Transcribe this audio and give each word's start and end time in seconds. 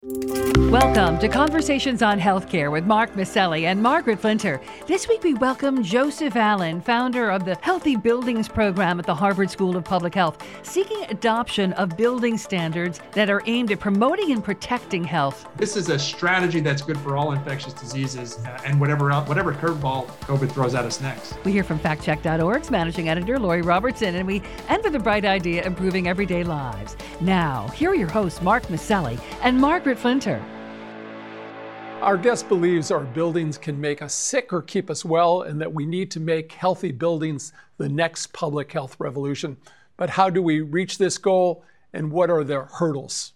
Música 0.00 0.47
Welcome 0.56 1.18
to 1.18 1.28
Conversations 1.28 2.02
on 2.02 2.18
Healthcare 2.18 2.72
with 2.72 2.84
Mark 2.84 3.12
Masselli 3.12 3.64
and 3.64 3.82
Margaret 3.82 4.20
Flinter. 4.20 4.60
This 4.86 5.06
week 5.06 5.22
we 5.22 5.34
welcome 5.34 5.82
Joseph 5.82 6.36
Allen, 6.36 6.80
founder 6.80 7.30
of 7.30 7.44
the 7.44 7.54
Healthy 7.60 7.96
Buildings 7.96 8.48
Program 8.48 8.98
at 8.98 9.04
the 9.04 9.14
Harvard 9.14 9.50
School 9.50 9.76
of 9.76 9.84
Public 9.84 10.14
Health, 10.14 10.42
seeking 10.62 11.04
adoption 11.10 11.74
of 11.74 11.96
building 11.98 12.38
standards 12.38 13.00
that 13.12 13.28
are 13.28 13.42
aimed 13.44 13.72
at 13.72 13.80
promoting 13.80 14.32
and 14.32 14.42
protecting 14.42 15.04
health. 15.04 15.46
This 15.56 15.76
is 15.76 15.90
a 15.90 15.98
strategy 15.98 16.60
that's 16.60 16.82
good 16.82 16.98
for 16.98 17.16
all 17.16 17.32
infectious 17.32 17.74
diseases 17.74 18.38
uh, 18.38 18.58
and 18.64 18.80
whatever 18.80 19.10
else, 19.10 19.28
whatever 19.28 19.52
curveball 19.52 20.06
COVID 20.22 20.50
throws 20.50 20.74
at 20.74 20.84
us 20.84 21.00
next. 21.00 21.34
We 21.44 21.52
hear 21.52 21.64
from 21.64 21.78
factcheck.org's 21.78 22.70
managing 22.70 23.08
editor 23.10 23.38
Lori 23.38 23.62
Robertson, 23.62 24.14
and 24.14 24.26
we 24.26 24.42
end 24.68 24.84
with 24.84 24.94
a 24.94 25.00
bright 25.00 25.24
idea 25.24 25.64
improving 25.66 26.08
everyday 26.08 26.42
lives. 26.42 26.96
Now, 27.20 27.68
here 27.68 27.90
are 27.90 27.94
your 27.94 28.10
hosts 28.10 28.40
Mark 28.40 28.64
Masselli 28.64 29.20
and 29.42 29.58
Margaret 29.58 29.98
Flinter. 29.98 30.42
Our 32.00 32.16
guest 32.16 32.48
believes 32.48 32.92
our 32.92 33.00
buildings 33.00 33.58
can 33.58 33.80
make 33.80 34.02
us 34.02 34.14
sick 34.14 34.52
or 34.52 34.62
keep 34.62 34.88
us 34.88 35.04
well, 35.04 35.42
and 35.42 35.60
that 35.60 35.74
we 35.74 35.84
need 35.84 36.12
to 36.12 36.20
make 36.20 36.52
healthy 36.52 36.92
buildings 36.92 37.52
the 37.76 37.88
next 37.88 38.32
public 38.32 38.70
health 38.70 38.94
revolution. 39.00 39.56
But 39.96 40.10
how 40.10 40.30
do 40.30 40.40
we 40.40 40.60
reach 40.60 40.98
this 40.98 41.18
goal, 41.18 41.64
and 41.92 42.12
what 42.12 42.30
are 42.30 42.44
the 42.44 42.60
hurdles? 42.60 43.32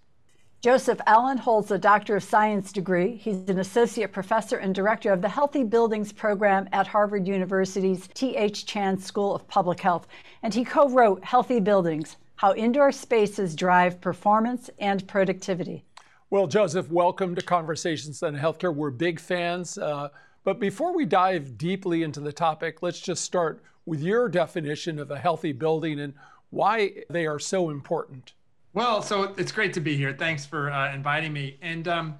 Joseph 0.62 1.00
Allen 1.08 1.38
holds 1.38 1.72
a 1.72 1.78
Doctor 1.78 2.14
of 2.14 2.22
Science 2.22 2.70
degree. 2.70 3.16
He's 3.16 3.48
an 3.48 3.58
associate 3.58 4.12
professor 4.12 4.58
and 4.58 4.72
director 4.72 5.12
of 5.12 5.22
the 5.22 5.28
Healthy 5.28 5.64
Buildings 5.64 6.12
Program 6.12 6.68
at 6.70 6.86
Harvard 6.86 7.26
University's 7.26 8.08
T.H. 8.14 8.64
Chan 8.64 9.00
School 9.00 9.34
of 9.34 9.48
Public 9.48 9.80
Health. 9.80 10.06
And 10.44 10.54
he 10.54 10.64
co 10.64 10.88
wrote 10.88 11.24
Healthy 11.24 11.58
Buildings 11.58 12.16
How 12.36 12.54
Indoor 12.54 12.92
Spaces 12.92 13.56
Drive 13.56 14.00
Performance 14.00 14.70
and 14.78 15.04
Productivity. 15.08 15.84
Well, 16.32 16.46
Joseph, 16.46 16.90
welcome 16.90 17.34
to 17.34 17.42
Conversations 17.42 18.22
on 18.22 18.34
Healthcare. 18.34 18.74
We're 18.74 18.88
big 18.88 19.20
fans. 19.20 19.76
Uh, 19.76 20.08
but 20.44 20.58
before 20.58 20.96
we 20.96 21.04
dive 21.04 21.58
deeply 21.58 22.02
into 22.02 22.20
the 22.20 22.32
topic, 22.32 22.80
let's 22.80 23.00
just 23.00 23.22
start 23.22 23.62
with 23.84 24.00
your 24.00 24.30
definition 24.30 24.98
of 24.98 25.10
a 25.10 25.18
healthy 25.18 25.52
building 25.52 26.00
and 26.00 26.14
why 26.48 27.04
they 27.10 27.26
are 27.26 27.38
so 27.38 27.68
important. 27.68 28.32
Well, 28.72 29.02
so 29.02 29.34
it's 29.36 29.52
great 29.52 29.74
to 29.74 29.80
be 29.80 29.94
here. 29.94 30.14
Thanks 30.18 30.46
for 30.46 30.70
uh, 30.70 30.94
inviting 30.94 31.34
me. 31.34 31.58
And 31.60 31.86
um, 31.86 32.14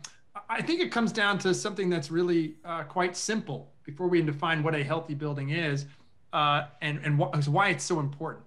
I 0.46 0.60
think 0.60 0.82
it 0.82 0.92
comes 0.92 1.10
down 1.10 1.38
to 1.38 1.54
something 1.54 1.88
that's 1.88 2.10
really 2.10 2.56
uh, 2.66 2.82
quite 2.82 3.16
simple 3.16 3.72
before 3.82 4.08
we 4.08 4.20
define 4.20 4.62
what 4.62 4.74
a 4.74 4.84
healthy 4.84 5.14
building 5.14 5.48
is 5.48 5.86
uh, 6.34 6.64
and, 6.82 7.00
and 7.02 7.18
wh- 7.18 7.48
why 7.48 7.70
it's 7.70 7.84
so 7.84 7.98
important. 7.98 8.44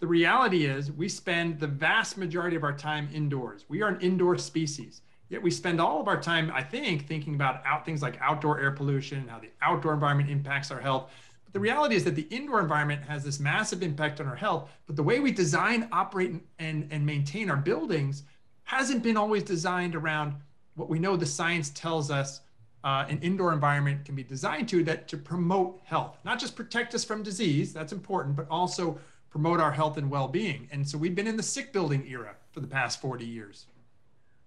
The 0.00 0.06
reality 0.06 0.66
is, 0.66 0.92
we 0.92 1.08
spend 1.08 1.60
the 1.60 1.66
vast 1.66 2.18
majority 2.18 2.56
of 2.56 2.64
our 2.64 2.76
time 2.76 3.08
indoors. 3.12 3.64
We 3.68 3.82
are 3.82 3.88
an 3.88 4.00
indoor 4.00 4.36
species. 4.36 5.00
Yet 5.28 5.42
we 5.42 5.50
spend 5.50 5.80
all 5.80 6.00
of 6.00 6.08
our 6.08 6.20
time, 6.20 6.50
I 6.54 6.62
think, 6.62 7.06
thinking 7.06 7.34
about 7.34 7.64
out 7.64 7.84
things 7.86 8.02
like 8.02 8.18
outdoor 8.20 8.60
air 8.60 8.72
pollution, 8.72 9.18
and 9.18 9.30
how 9.30 9.38
the 9.38 9.50
outdoor 9.62 9.94
environment 9.94 10.30
impacts 10.30 10.70
our 10.70 10.80
health. 10.80 11.10
But 11.44 11.54
the 11.54 11.60
reality 11.60 11.94
is 11.94 12.04
that 12.04 12.14
the 12.14 12.26
indoor 12.30 12.60
environment 12.60 13.04
has 13.04 13.24
this 13.24 13.40
massive 13.40 13.82
impact 13.82 14.20
on 14.20 14.26
our 14.26 14.36
health. 14.36 14.70
But 14.86 14.96
the 14.96 15.02
way 15.02 15.20
we 15.20 15.32
design, 15.32 15.88
operate, 15.92 16.34
and, 16.58 16.88
and 16.90 17.06
maintain 17.06 17.48
our 17.48 17.56
buildings 17.56 18.24
hasn't 18.64 19.02
been 19.02 19.16
always 19.16 19.42
designed 19.42 19.94
around 19.94 20.34
what 20.74 20.88
we 20.88 20.98
know 20.98 21.16
the 21.16 21.26
science 21.26 21.70
tells 21.70 22.10
us 22.10 22.40
uh, 22.82 23.06
an 23.08 23.18
indoor 23.20 23.52
environment 23.52 24.04
can 24.04 24.14
be 24.14 24.22
designed 24.22 24.68
to 24.68 24.84
that 24.84 25.08
to 25.08 25.16
promote 25.16 25.80
health, 25.84 26.18
not 26.24 26.38
just 26.38 26.54
protect 26.54 26.94
us 26.94 27.04
from 27.04 27.22
disease, 27.22 27.72
that's 27.72 27.92
important, 27.92 28.36
but 28.36 28.46
also 28.50 28.98
promote 29.34 29.58
our 29.58 29.72
health 29.72 29.96
and 29.96 30.08
well-being. 30.08 30.68
And 30.70 30.88
so 30.88 30.96
we've 30.96 31.16
been 31.16 31.26
in 31.26 31.36
the 31.36 31.42
sick 31.42 31.72
building 31.72 32.06
era 32.06 32.36
for 32.52 32.60
the 32.60 32.68
past 32.68 33.00
40 33.00 33.24
years. 33.24 33.66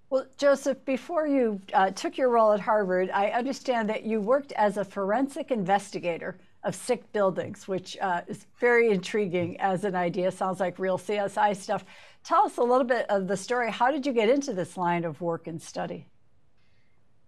Well, 0.10 0.26
Joseph, 0.38 0.78
before 0.86 1.28
you 1.28 1.60
uh, 1.74 1.92
took 1.92 2.18
your 2.18 2.30
role 2.30 2.54
at 2.54 2.62
Harvard, 2.62 3.10
I 3.14 3.32
understand 3.32 3.90
that 3.90 4.04
you 4.04 4.22
worked 4.22 4.54
as 4.54 4.78
a 4.78 4.86
forensic 4.86 5.52
investigator 5.52 6.38
of 6.64 6.74
sick 6.74 7.12
buildings, 7.12 7.68
which 7.68 7.98
uh, 8.00 8.22
is 8.30 8.48
very 8.62 8.90
intriguing 8.90 9.60
as 9.60 9.84
an 9.84 9.94
idea. 9.94 10.32
Sounds 10.32 10.62
like 10.62 10.80
real 10.80 10.98
CSI 10.98 11.54
stuff. 11.58 11.84
Tell 12.24 12.46
us 12.46 12.56
a 12.56 12.64
little 12.64 12.88
bit 12.88 13.06
of 13.10 13.28
the 13.28 13.36
story. 13.36 13.70
How 13.70 13.92
did 13.92 14.06
you 14.06 14.14
get 14.14 14.30
into 14.30 14.54
this 14.54 14.78
line 14.78 15.04
of 15.04 15.20
work 15.20 15.48
and 15.48 15.62
study? 15.62 16.08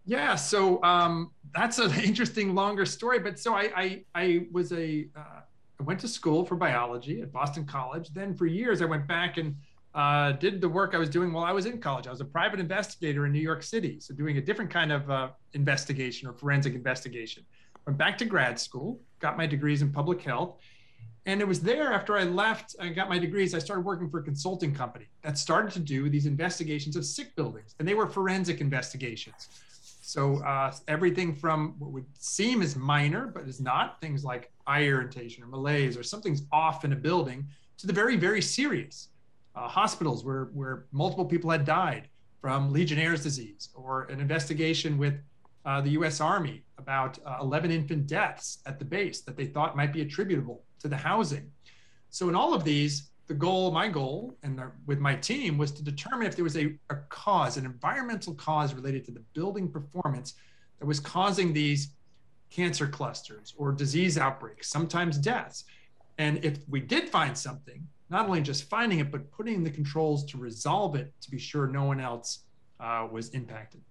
Yeah, 0.06 0.36
so 0.36 0.82
um, 0.82 1.32
that's 1.54 1.78
an 1.78 1.92
interesting, 2.06 2.56
longer 2.56 2.86
story. 2.86 3.20
But 3.20 3.38
so 3.38 3.54
I, 3.54 3.70
I, 3.76 4.06
I 4.16 4.48
was 4.54 4.72
a, 4.72 5.10
uh, 5.14 5.42
I 5.80 5.84
went 5.84 6.00
to 6.02 6.08
school 6.08 6.46
for 6.46 6.56
biology 6.56 7.22
at 7.22 7.32
Boston 7.32 7.66
College. 7.66 8.10
Then 8.10 8.36
for 8.36 8.46
years, 8.46 8.82
I 8.82 8.86
went 8.86 9.08
back 9.08 9.38
and 9.38 9.56
uh, 9.96 10.34
did 10.34 10.60
the 10.60 10.68
work 10.68 10.94
I 10.94 10.98
was 10.98 11.10
doing 11.10 11.32
while 11.32 11.46
I 11.46 11.54
was 11.54 11.66
in 11.66 11.80
college. 11.80 12.06
I 12.06 12.12
was 12.12 12.20
a 12.20 12.26
private 12.26 12.60
investigator 12.60 13.26
in 13.26 13.32
New 13.32 13.40
York 13.40 13.64
City, 13.64 14.00
so 14.00 14.14
doing 14.14 14.38
a 14.38 14.42
different 14.42 14.70
kind 14.70 14.92
of 14.92 15.10
uh, 15.10 15.30
investigation 15.54 16.28
or 16.28 16.34
forensic 16.34 16.76
investigation. 16.76 17.46
Went 17.88 17.98
back 17.98 18.18
to 18.18 18.26
grad 18.26 18.60
school, 18.60 19.00
got 19.20 19.38
my 19.38 19.48
degrees 19.48 19.82
in 19.82 19.92
public 19.92 20.22
health, 20.22 20.58
and 21.26 21.42
it 21.42 21.48
was 21.48 21.62
there 21.62 21.94
after 21.94 22.18
I 22.18 22.24
left 22.24 22.76
and 22.80 22.94
got 22.94 23.10
my 23.10 23.18
degrees, 23.18 23.56
I 23.56 23.60
started 23.60 23.86
working 23.86 24.10
for 24.10 24.20
a 24.20 24.24
consulting 24.24 24.76
company 24.76 25.08
that 25.22 25.38
started 25.38 25.72
to 25.74 25.80
do 25.80 26.10
these 26.10 26.26
investigations 26.26 26.98
of 26.98 27.06
sick 27.06 27.36
buildings, 27.36 27.74
and 27.80 27.88
they 27.88 27.94
were 27.94 28.08
forensic 28.08 28.62
investigations. 28.62 29.50
So 30.10 30.38
uh, 30.38 30.74
everything 30.88 31.36
from 31.36 31.76
what 31.78 31.92
would 31.92 32.08
seem 32.18 32.64
as 32.64 32.76
minor, 32.76 33.28
but 33.28 33.48
is 33.48 33.62
not, 33.62 34.02
things 34.02 34.24
like 34.24 34.52
eye 34.66 34.86
irritation 34.86 35.44
or 35.44 35.46
malaise 35.46 35.96
or 35.96 36.02
something's 36.02 36.42
off 36.52 36.84
in 36.84 36.94
a 36.94 36.96
building, 36.96 37.48
to 37.78 37.86
the 37.86 37.94
very, 37.94 38.16
very 38.16 38.42
serious 38.42 39.10
uh, 39.56 39.68
hospitals 39.68 40.26
where, 40.26 40.46
where 40.46 40.88
multiple 40.92 41.26
people 41.26 41.52
had 41.52 41.64
died 41.64 42.08
from 42.42 42.74
Legionnaire's 42.74 43.22
disease, 43.22 43.70
or 43.76 44.06
an 44.06 44.20
investigation 44.20 44.98
with 44.98 45.14
uh, 45.64 45.80
the 45.80 45.92
US 45.92 46.20
Army 46.22 46.64
about 46.80 47.20
uh, 47.24 47.38
11 47.40 47.70
infant 47.70 48.08
deaths 48.08 48.64
at 48.66 48.80
the 48.80 48.86
base 48.86 49.22
that 49.22 49.38
they 49.38 49.46
thought 49.46 49.78
might 49.78 49.94
be 49.94 50.02
attributable 50.02 50.64
to 50.80 50.88
the 50.88 50.98
housing. 50.98 51.52
So, 52.10 52.30
in 52.30 52.34
all 52.34 52.56
of 52.56 52.64
these, 52.64 53.09
the 53.30 53.36
goal, 53.36 53.72
my 53.72 53.88
goal, 53.88 54.36
and 54.42 54.60
with 54.88 55.00
my 55.00 55.16
team 55.16 55.56
was 55.56 55.72
to 55.74 55.84
determine 55.84 56.26
if 56.26 56.36
there 56.36 56.44
was 56.44 56.58
a, 56.58 56.76
a 56.90 56.96
cause, 57.10 57.58
an 57.58 57.66
environmental 57.66 58.34
cause 58.34 58.74
related 58.74 59.06
to 59.06 59.12
the 59.12 59.22
building 59.36 59.70
performance 59.70 60.34
that 60.80 60.88
was 60.88 61.00
causing 61.00 61.54
these 61.54 61.92
cancer 62.50 62.88
clusters 62.88 63.54
or 63.56 63.72
disease 63.72 64.18
outbreaks, 64.18 64.68
sometimes 64.68 65.16
deaths. 65.20 65.66
And 66.18 66.44
if 66.44 66.58
we 66.68 66.80
did 66.80 67.08
find 67.08 67.38
something, 67.38 67.88
not 68.10 68.26
only 68.26 68.42
just 68.42 68.68
finding 68.68 68.98
it, 68.98 69.12
but 69.12 69.32
putting 69.32 69.64
the 69.64 69.70
controls 69.70 70.26
to 70.26 70.40
resolve 70.40 70.96
it 70.96 71.14
to 71.22 71.30
be 71.30 71.38
sure 71.38 71.68
no 71.68 71.84
one 71.84 72.00
else 72.00 72.46
uh, 72.80 73.08
was 73.12 73.30
impacted. 73.30 73.82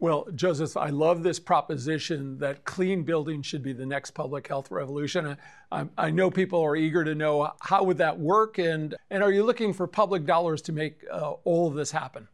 Well, 0.00 0.26
Joseph, 0.34 0.78
I 0.78 0.88
love 0.88 1.22
this 1.22 1.38
proposition 1.38 2.38
that 2.38 2.64
clean 2.64 3.02
buildings 3.02 3.44
should 3.44 3.62
be 3.62 3.74
the 3.74 3.84
next 3.84 4.12
public 4.12 4.48
health 4.48 4.70
revolution. 4.70 5.36
I, 5.70 5.86
I, 5.98 6.10
know 6.10 6.30
people 6.30 6.62
are 6.62 6.74
eager 6.74 7.04
to 7.04 7.14
know 7.14 7.52
how 7.60 7.84
would 7.84 7.98
that 7.98 8.18
work, 8.18 8.56
and 8.56 8.94
and 9.10 9.22
are 9.22 9.30
you 9.30 9.44
looking 9.44 9.74
for 9.74 9.86
public 9.86 10.24
dollars 10.24 10.62
to 10.62 10.72
make 10.72 11.04
uh, 11.12 11.32
all 11.44 11.68
of 11.68 11.74
this 11.74 11.90
happen? 11.90 12.26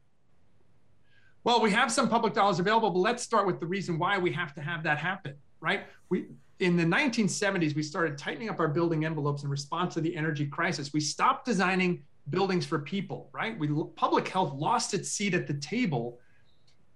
Well, 1.43 1.61
we 1.61 1.73
have 1.73 1.91
some 1.91 2.09
public 2.09 2.35
dollars 2.35 2.61
available, 2.61 2.91
but 2.91 3.01
let's 3.01 3.25
start 3.25 3.49
with 3.49 3.59
the 3.59 3.67
reason 3.67 3.99
why 3.99 4.17
we 4.17 4.33
have 4.33 4.55
to 4.55 4.61
have 4.61 4.85
that 4.85 4.99
happen, 4.99 5.35
right? 5.61 5.87
We 6.09 6.27
in 6.61 6.77
the 6.77 6.85
1970s, 6.85 7.75
we 7.75 7.83
started 7.83 8.17
tightening 8.17 8.49
up 8.49 8.61
our 8.61 8.69
building 8.69 9.05
envelopes 9.05 9.43
in 9.43 9.51
response 9.51 9.95
to 9.95 10.01
the 10.01 10.17
energy 10.17 10.47
crisis. 10.47 10.93
We 10.93 11.01
stopped 11.01 11.45
designing 11.45 12.05
buildings 12.31 12.65
for 12.65 12.79
people, 12.79 13.29
right? 13.33 13.59
We 13.59 13.69
public 13.97 14.29
health 14.29 14.55
lost 14.55 14.95
its 14.95 15.11
seat 15.11 15.35
at 15.35 15.49
the 15.49 15.55
table 15.55 16.21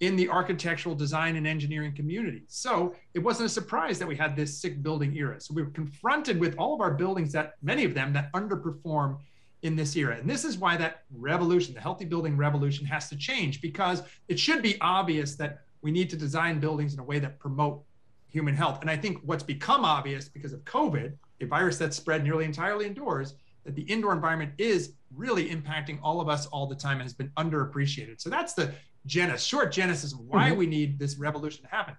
in 0.00 0.16
the 0.16 0.28
architectural 0.28 0.94
design 0.94 1.36
and 1.36 1.46
engineering 1.46 1.94
community. 1.94 2.42
So 2.48 2.94
it 3.12 3.18
wasn't 3.18 3.46
a 3.46 3.50
surprise 3.50 3.98
that 3.98 4.08
we 4.08 4.16
had 4.16 4.34
this 4.34 4.58
sick 4.58 4.82
building 4.82 5.14
era. 5.14 5.40
So 5.40 5.52
we 5.54 5.62
were 5.62 5.70
confronted 5.70 6.40
with 6.40 6.56
all 6.56 6.74
of 6.74 6.80
our 6.80 6.92
buildings 6.92 7.32
that 7.32 7.54
many 7.62 7.84
of 7.84 7.94
them 7.94 8.12
that 8.14 8.32
underperform 8.32 9.18
in 9.62 9.76
this 9.76 9.94
era. 9.96 10.16
And 10.16 10.28
this 10.28 10.46
is 10.46 10.56
why 10.56 10.78
that 10.78 11.02
revolution, 11.18 11.74
the 11.74 11.80
healthy 11.80 12.06
building 12.06 12.36
revolution 12.36 12.86
has 12.86 13.10
to 13.10 13.16
change 13.16 13.60
because 13.60 14.02
it 14.28 14.38
should 14.38 14.62
be 14.62 14.80
obvious 14.80 15.34
that 15.36 15.60
we 15.82 15.91
need 15.91 16.08
to 16.10 16.16
design 16.16 16.60
buildings 16.60 16.94
in 16.94 17.00
a 17.00 17.04
way 17.04 17.18
that 17.18 17.38
promote 17.38 17.82
human 18.26 18.54
health. 18.54 18.80
And 18.80 18.91
I 18.91 18.96
think 18.96 19.20
what's 19.22 19.42
become 19.42 19.84
obvious 19.84 20.28
because 20.28 20.54
of 20.54 20.64
COVID, 20.64 21.12
a 21.42 21.46
virus 21.46 21.76
that's 21.76 21.96
spread 21.96 22.24
nearly 22.24 22.46
entirely 22.46 22.86
indoors, 22.86 23.34
that 23.64 23.74
the 23.74 23.82
indoor 23.82 24.12
environment 24.12 24.53
is 24.56 24.94
really 25.14 25.50
impacting 25.50 25.98
all 26.03 26.20
of 26.20 26.28
us 26.28 26.46
all 26.46 26.66
the 26.66 26.74
time 26.74 26.94
and 26.94 27.03
has 27.03 27.12
been 27.12 27.30
underappreciated. 27.36 28.20
So 28.20 28.30
that's 28.30 28.54
the 28.54 28.72
genesis, 29.06 29.47
short 29.47 29.72
genesis 29.72 30.12
of 30.12 30.20
why 30.20 30.50
mm-hmm. 30.50 30.58
we 30.58 30.66
need 30.66 30.98
this 30.98 31.16
revolution 31.16 31.62
to 31.64 31.70
happen. 31.70 31.97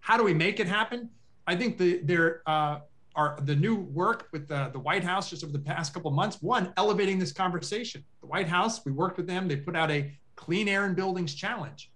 How 0.00 0.16
do 0.16 0.24
we 0.24 0.34
make 0.34 0.60
it 0.60 0.66
happen? 0.66 1.10
I 1.46 1.56
think 1.56 1.78
the 1.78 2.00
there 2.02 2.42
uh, 2.46 2.80
are 3.16 3.38
the 3.42 3.54
new 3.54 3.76
work 3.76 4.28
with 4.32 4.48
the, 4.48 4.70
the 4.72 4.78
White 4.78 5.04
House 5.04 5.30
just 5.30 5.44
over 5.44 5.52
the 5.52 5.58
past 5.58 5.94
couple 5.94 6.10
months. 6.10 6.42
One, 6.42 6.72
elevating 6.76 7.18
this 7.18 7.32
conversation. 7.32 8.04
The 8.20 8.26
White 8.26 8.48
House, 8.48 8.84
we 8.84 8.92
worked 8.92 9.16
with 9.16 9.26
them. 9.26 9.46
They 9.46 9.56
put 9.56 9.76
out 9.76 9.90
a 9.90 10.12
Clean 10.36 10.68
Air 10.68 10.86
in 10.86 10.94
Buildings 10.94 11.34
Challenge 11.34 11.90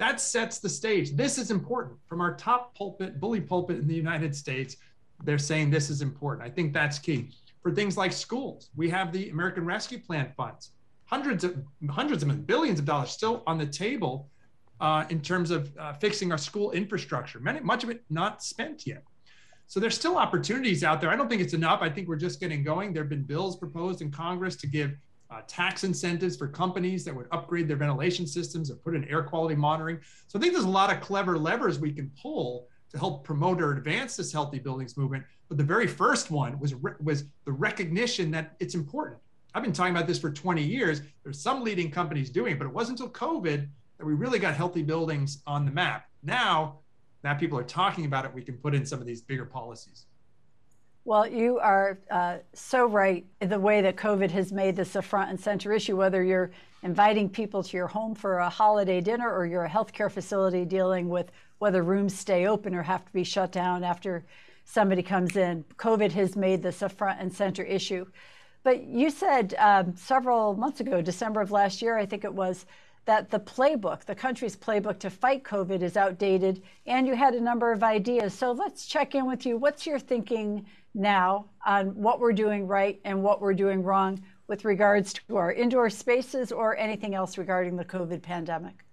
that 0.00 0.18
sets 0.18 0.60
the 0.60 0.68
stage. 0.68 1.14
This 1.14 1.36
is 1.36 1.50
important. 1.50 1.98
From 2.06 2.22
our 2.22 2.34
top 2.34 2.74
pulpit, 2.74 3.20
bully 3.20 3.40
pulpit 3.40 3.76
in 3.76 3.86
the 3.86 3.94
United 3.94 4.34
States, 4.34 4.78
they're 5.24 5.36
saying 5.36 5.70
this 5.70 5.90
is 5.90 6.00
important. 6.00 6.48
I 6.48 6.50
think 6.50 6.72
that's 6.72 6.98
key. 6.98 7.28
For 7.62 7.70
things 7.70 7.98
like 7.98 8.14
schools, 8.14 8.70
we 8.74 8.88
have 8.88 9.12
the 9.12 9.28
American 9.28 9.66
Rescue 9.66 9.98
Plan 9.98 10.32
funds. 10.38 10.70
Hundreds 11.10 11.42
of 11.42 11.56
hundreds 11.90 12.22
of 12.22 12.46
billions 12.46 12.78
of 12.78 12.84
dollars 12.84 13.10
still 13.10 13.42
on 13.46 13.58
the 13.58 13.66
table 13.66 14.30
uh, 14.80 15.04
in 15.10 15.20
terms 15.20 15.50
of 15.50 15.76
uh, 15.78 15.92
fixing 15.94 16.30
our 16.30 16.38
school 16.38 16.70
infrastructure. 16.70 17.40
Many, 17.40 17.60
much 17.60 17.82
of 17.84 17.90
it 17.90 18.02
not 18.08 18.42
spent 18.42 18.86
yet. 18.86 19.02
So 19.66 19.78
there's 19.80 19.94
still 19.94 20.16
opportunities 20.16 20.82
out 20.82 21.00
there. 21.00 21.10
I 21.10 21.16
don't 21.16 21.28
think 21.28 21.42
it's 21.42 21.52
enough. 21.52 21.80
I 21.82 21.90
think 21.90 22.08
we're 22.08 22.16
just 22.16 22.40
getting 22.40 22.62
going. 22.62 22.92
There 22.92 23.02
have 23.02 23.10
been 23.10 23.24
bills 23.24 23.56
proposed 23.56 24.02
in 24.02 24.10
Congress 24.10 24.56
to 24.56 24.66
give 24.66 24.92
uh, 25.30 25.42
tax 25.46 25.84
incentives 25.84 26.36
for 26.36 26.48
companies 26.48 27.04
that 27.04 27.14
would 27.14 27.26
upgrade 27.30 27.68
their 27.68 27.76
ventilation 27.76 28.26
systems 28.26 28.70
or 28.70 28.76
put 28.76 28.94
in 28.94 29.04
air 29.04 29.22
quality 29.22 29.54
monitoring. 29.54 29.98
So 30.28 30.38
I 30.38 30.42
think 30.42 30.52
there's 30.54 30.64
a 30.64 30.68
lot 30.68 30.92
of 30.92 31.00
clever 31.00 31.38
levers 31.38 31.78
we 31.78 31.92
can 31.92 32.10
pull 32.20 32.68
to 32.90 32.98
help 32.98 33.24
promote 33.24 33.60
or 33.60 33.72
advance 33.72 34.16
this 34.16 34.32
healthy 34.32 34.58
buildings 34.58 34.96
movement. 34.96 35.24
But 35.48 35.58
the 35.58 35.64
very 35.64 35.86
first 35.86 36.30
one 36.30 36.58
was 36.58 36.74
was 37.00 37.24
the 37.44 37.52
recognition 37.52 38.30
that 38.32 38.56
it's 38.60 38.74
important. 38.74 39.20
I've 39.54 39.62
been 39.62 39.72
talking 39.72 39.94
about 39.94 40.06
this 40.06 40.18
for 40.18 40.30
20 40.30 40.62
years. 40.62 41.02
There's 41.24 41.40
some 41.40 41.64
leading 41.64 41.90
companies 41.90 42.30
doing 42.30 42.52
it, 42.52 42.58
but 42.58 42.66
it 42.66 42.72
wasn't 42.72 43.00
until 43.00 43.12
COVID 43.12 43.68
that 43.98 44.06
we 44.06 44.14
really 44.14 44.38
got 44.38 44.54
healthy 44.54 44.82
buildings 44.82 45.42
on 45.46 45.64
the 45.64 45.70
map. 45.70 46.08
Now, 46.22 46.78
now 47.24 47.34
people 47.34 47.58
are 47.58 47.64
talking 47.64 48.04
about 48.04 48.24
it, 48.24 48.32
we 48.32 48.42
can 48.42 48.56
put 48.56 48.74
in 48.74 48.86
some 48.86 49.00
of 49.00 49.06
these 49.06 49.20
bigger 49.20 49.44
policies. 49.44 50.06
Well, 51.04 51.26
you 51.26 51.58
are 51.58 51.98
uh, 52.10 52.38
so 52.52 52.86
right 52.86 53.24
the 53.40 53.58
way 53.58 53.80
that 53.80 53.96
COVID 53.96 54.30
has 54.30 54.52
made 54.52 54.76
this 54.76 54.96
a 54.96 55.02
front 55.02 55.30
and 55.30 55.40
center 55.40 55.72
issue, 55.72 55.96
whether 55.96 56.22
you're 56.22 56.50
inviting 56.82 57.28
people 57.28 57.62
to 57.62 57.76
your 57.76 57.88
home 57.88 58.14
for 58.14 58.38
a 58.38 58.48
holiday 58.48 59.00
dinner 59.00 59.34
or 59.34 59.46
you're 59.46 59.64
a 59.64 59.68
healthcare 59.68 60.10
facility 60.10 60.64
dealing 60.64 61.08
with 61.08 61.30
whether 61.58 61.82
rooms 61.82 62.16
stay 62.16 62.46
open 62.46 62.74
or 62.74 62.82
have 62.82 63.04
to 63.04 63.12
be 63.12 63.24
shut 63.24 63.50
down 63.50 63.82
after 63.82 64.24
somebody 64.64 65.02
comes 65.02 65.36
in. 65.36 65.64
COVID 65.76 66.12
has 66.12 66.36
made 66.36 66.62
this 66.62 66.82
a 66.82 66.88
front 66.88 67.20
and 67.20 67.32
center 67.32 67.62
issue. 67.62 68.06
But 68.62 68.84
you 68.84 69.10
said 69.10 69.54
um, 69.58 69.96
several 69.96 70.54
months 70.54 70.80
ago, 70.80 71.00
December 71.00 71.40
of 71.40 71.50
last 71.50 71.80
year, 71.80 71.96
I 71.96 72.04
think 72.04 72.24
it 72.24 72.34
was, 72.34 72.66
that 73.06 73.30
the 73.30 73.40
playbook, 73.40 74.04
the 74.04 74.14
country's 74.14 74.56
playbook 74.56 74.98
to 75.00 75.10
fight 75.10 75.42
COVID 75.42 75.82
is 75.82 75.96
outdated, 75.96 76.62
and 76.86 77.06
you 77.06 77.16
had 77.16 77.34
a 77.34 77.40
number 77.40 77.72
of 77.72 77.82
ideas. 77.82 78.34
So 78.34 78.52
let's 78.52 78.86
check 78.86 79.14
in 79.14 79.26
with 79.26 79.46
you. 79.46 79.56
What's 79.56 79.86
your 79.86 79.98
thinking 79.98 80.66
now 80.94 81.46
on 81.66 81.88
what 81.94 82.20
we're 82.20 82.32
doing 82.32 82.66
right 82.66 83.00
and 83.04 83.22
what 83.22 83.40
we're 83.40 83.54
doing 83.54 83.82
wrong 83.82 84.20
with 84.48 84.64
regards 84.64 85.12
to 85.14 85.36
our 85.36 85.52
indoor 85.52 85.88
spaces 85.88 86.52
or 86.52 86.76
anything 86.76 87.14
else 87.14 87.38
regarding 87.38 87.76
the 87.76 87.84
COVID 87.84 88.20
pandemic? 88.20 88.84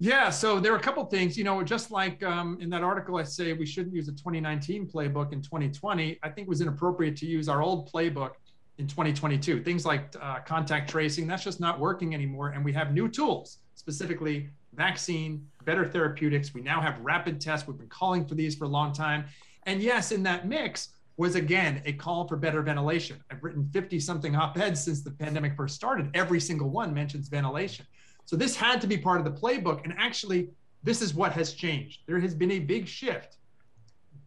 Yeah, 0.00 0.30
so 0.30 0.60
there 0.60 0.72
are 0.72 0.76
a 0.76 0.80
couple 0.80 1.04
things, 1.06 1.36
you 1.36 1.42
know, 1.42 1.60
just 1.64 1.90
like 1.90 2.22
um, 2.22 2.58
in 2.60 2.70
that 2.70 2.84
article, 2.84 3.16
I 3.16 3.24
say 3.24 3.52
we 3.54 3.66
shouldn't 3.66 3.94
use 3.94 4.06
a 4.06 4.12
2019 4.12 4.88
playbook 4.88 5.32
in 5.32 5.42
2020. 5.42 6.18
I 6.22 6.28
think 6.28 6.46
it 6.46 6.48
was 6.48 6.60
inappropriate 6.60 7.16
to 7.16 7.26
use 7.26 7.48
our 7.48 7.62
old 7.62 7.90
playbook 7.90 8.32
in 8.78 8.86
2022. 8.86 9.62
Things 9.62 9.84
like 9.84 10.14
uh, 10.20 10.38
contact 10.40 10.88
tracing, 10.88 11.26
that's 11.26 11.44
just 11.44 11.60
not 11.60 11.78
working 11.78 12.14
anymore. 12.14 12.50
And 12.50 12.64
we 12.64 12.72
have 12.72 12.92
new 12.92 13.08
tools, 13.08 13.58
specifically 13.74 14.48
vaccine, 14.74 15.46
better 15.64 15.86
therapeutics. 15.86 16.54
We 16.54 16.60
now 16.60 16.80
have 16.80 16.98
rapid 17.00 17.40
tests. 17.40 17.66
We've 17.66 17.76
been 17.76 17.88
calling 17.88 18.24
for 18.24 18.34
these 18.34 18.54
for 18.54 18.64
a 18.64 18.68
long 18.68 18.92
time. 18.92 19.24
And 19.64 19.82
yes, 19.82 20.12
in 20.12 20.22
that 20.22 20.46
mix 20.48 20.90
was 21.16 21.34
again 21.34 21.82
a 21.84 21.92
call 21.92 22.28
for 22.28 22.36
better 22.36 22.62
ventilation. 22.62 23.22
I've 23.30 23.42
written 23.42 23.68
50 23.72 23.98
something 23.98 24.36
op 24.36 24.56
eds 24.56 24.82
since 24.82 25.02
the 25.02 25.10
pandemic 25.10 25.56
first 25.56 25.74
started. 25.74 26.10
Every 26.14 26.38
single 26.38 26.70
one 26.70 26.94
mentions 26.94 27.28
ventilation. 27.28 27.84
So 28.24 28.36
this 28.36 28.54
had 28.54 28.80
to 28.82 28.86
be 28.86 28.96
part 28.96 29.18
of 29.18 29.24
the 29.24 29.40
playbook. 29.40 29.82
And 29.84 29.94
actually, 29.98 30.50
this 30.84 31.02
is 31.02 31.14
what 31.14 31.32
has 31.32 31.52
changed. 31.52 32.02
There 32.06 32.20
has 32.20 32.34
been 32.34 32.52
a 32.52 32.60
big 32.60 32.86
shift. 32.86 33.38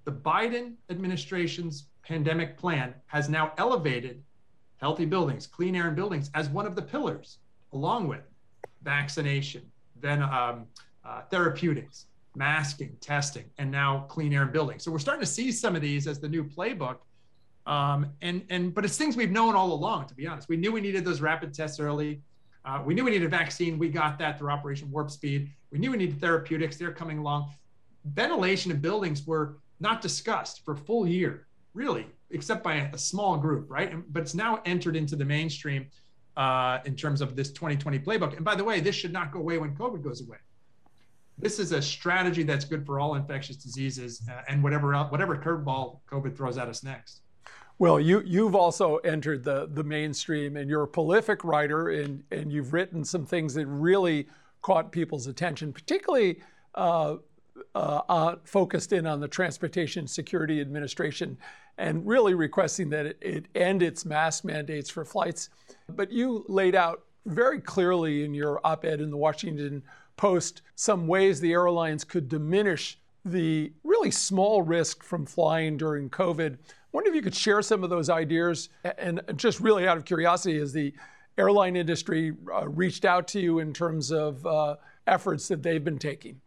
The 0.04 0.12
Biden 0.12 0.74
administration's 0.90 1.86
pandemic 2.04 2.58
plan 2.58 2.94
has 3.06 3.30
now 3.30 3.54
elevated 3.58 4.22
healthy 4.82 5.06
buildings, 5.06 5.48
clean 5.48 5.76
air 5.76 5.88
in 5.88 5.96
buildings 5.96 6.32
as 6.34 6.50
one 6.50 6.66
of 6.66 6.76
the 6.76 6.82
pillars, 6.82 7.38
along 7.74 8.08
with 8.08 8.22
vaccination, 8.84 9.62
then 10.00 10.24
um, 10.24 10.66
uh, 11.06 11.22
therapeutics, 11.30 12.08
masking, 12.36 12.96
testing, 13.00 13.46
and 13.60 13.70
now 13.70 14.06
clean 14.10 14.34
air 14.34 14.44
in 14.44 14.52
buildings. 14.52 14.84
So 14.84 14.92
we're 14.92 15.00
starting 15.00 15.22
to 15.22 15.32
see 15.32 15.52
some 15.52 15.76
of 15.76 15.82
these 15.82 16.08
as 16.08 16.20
the 16.20 16.28
new 16.28 16.44
playbook. 16.44 16.98
Um, 17.68 18.08
and 18.24 18.44
and 18.50 18.74
but 18.74 18.84
it's 18.84 18.98
things 18.98 19.16
we've 19.16 19.32
known 19.32 19.56
all 19.56 19.72
along. 19.72 20.08
To 20.08 20.16
be 20.16 20.26
honest, 20.26 20.50
we 20.50 20.58
knew 20.58 20.72
we 20.72 20.82
needed 20.82 21.06
those 21.06 21.22
rapid 21.22 21.54
tests 21.54 21.80
early. 21.80 22.22
Uh, 22.66 22.82
we 22.84 22.96
knew 22.96 23.04
we 23.04 23.12
needed 23.12 23.26
a 23.26 23.30
vaccine. 23.30 23.78
We 23.78 23.90
got 23.90 24.18
that 24.18 24.40
through 24.40 24.50
Operation 24.50 24.90
Warp 24.90 25.12
Speed. 25.12 25.52
We 25.72 25.78
knew 25.78 25.92
we 25.92 25.98
needed 25.98 26.20
therapeutics. 26.20 26.78
They're 26.78 26.92
coming 26.92 27.20
along. 27.20 27.52
Ventilation 28.06 28.72
in 28.72 28.80
buildings 28.80 29.28
were 29.28 29.58
not 29.80 30.02
discussed 30.02 30.66
for 30.66 30.74
a 30.74 30.78
full 30.78 31.08
year, 31.08 31.48
really 31.76 32.08
except 32.34 32.64
by 32.64 32.76
a, 32.76 32.98
small 32.98 33.38
group, 33.38 33.70
right? 33.70 33.94
But 34.14 34.22
it's 34.22 34.36
now 34.36 34.62
entered 34.66 34.96
into 34.96 35.16
the 35.16 35.26
mainstream 35.26 35.88
uh, 36.38 36.80
in 36.86 36.96
terms 36.96 37.22
of 37.22 37.36
this 37.36 37.52
2020 37.52 38.00
playbook. 38.00 38.36
And 38.36 38.46
by 38.46 38.56
the 38.56 38.64
way, 38.64 38.80
this 38.80 38.96
should 38.96 39.14
not 39.14 39.32
go 39.32 39.40
away 39.40 39.58
when 39.58 39.76
COVID 39.76 40.04
goes 40.04 40.22
away. 40.22 40.38
This 41.38 41.60
is 41.60 41.72
a 41.72 41.82
strategy 41.82 42.44
that's 42.44 42.66
good 42.66 42.86
for 42.86 43.00
all 43.00 43.16
infectious 43.16 43.58
diseases 43.58 44.22
uh, 44.30 44.42
and 44.48 44.64
whatever 44.64 44.96
whatever 45.06 45.36
curveball 45.36 46.00
COVID 46.10 46.36
throws 46.38 46.58
at 46.58 46.68
us 46.68 46.84
next. 46.84 47.22
Well, 47.80 48.00
you 48.00 48.22
you've 48.26 48.54
also 48.54 48.98
entered 48.98 49.44
the 49.44 49.68
the 49.74 49.84
mainstream, 49.84 50.56
and 50.56 50.70
you're 50.70 50.84
a 50.84 50.88
prolific 50.88 51.44
writer, 51.44 51.90
and 51.90 52.24
and 52.32 52.52
you've 52.52 52.74
written 52.74 53.04
some 53.04 53.26
things 53.26 53.56
that 53.56 53.66
really 53.66 54.28
caught 54.62 54.92
people's 54.92 55.28
attention, 55.28 55.74
particularly. 55.74 56.42
Uh, 56.76 57.16
uh, 57.76 58.02
uh, 58.10 58.36
focused 58.44 58.94
in 58.94 59.06
on 59.06 59.20
the 59.20 59.28
Transportation 59.28 60.08
Security 60.08 60.62
Administration 60.62 61.38
and 61.78 62.06
really 62.06 62.34
requesting 62.34 62.90
that 62.90 63.06
it, 63.06 63.18
it 63.22 63.46
end 63.56 63.82
its 63.82 64.06
mask 64.06 64.44
mandates 64.44 64.90
for 64.90 65.06
flights. 65.06 65.50
But 65.88 66.12
you 66.12 66.46
laid 66.48 66.76
out 66.76 67.04
very 67.26 67.60
clearly 67.60 68.24
in 68.24 68.34
your 68.34 68.60
op 68.64 68.86
ed 68.86 69.02
in 69.02 69.10
the 69.12 69.18
Washington 69.18 69.84
Post 70.18 70.62
some 70.76 71.08
ways 71.08 71.40
the 71.40 71.52
airlines 71.52 72.04
could 72.04 72.30
diminish 72.30 73.00
the 73.26 73.72
really 73.84 74.12
small 74.12 74.62
risk 74.62 75.04
from 75.04 75.26
flying 75.26 75.78
during 75.78 76.10
COVID. 76.10 76.54
I 76.54 76.58
wonder 76.92 77.10
if 77.10 77.16
you 77.16 77.22
could 77.22 77.36
share 77.36 77.62
some 77.62 77.84
of 77.84 77.90
those 77.90 78.10
ideas. 78.10 78.70
And 78.98 79.22
just 79.36 79.60
really 79.60 79.88
out 79.88 79.98
of 79.98 80.06
curiosity, 80.06 80.60
has 80.60 80.74
the 80.74 80.94
airline 81.38 81.76
industry 81.76 82.34
uh, 82.54 82.68
reached 82.68 83.06
out 83.06 83.28
to 83.30 83.40
you 83.40 83.60
in 83.60 83.74
terms 83.74 84.12
of 84.12 84.46
uh, 84.46 84.76
efforts 85.08 85.48
that 85.48 85.64
they've 85.64 85.84
been 85.84 86.00
taking? 86.00 86.42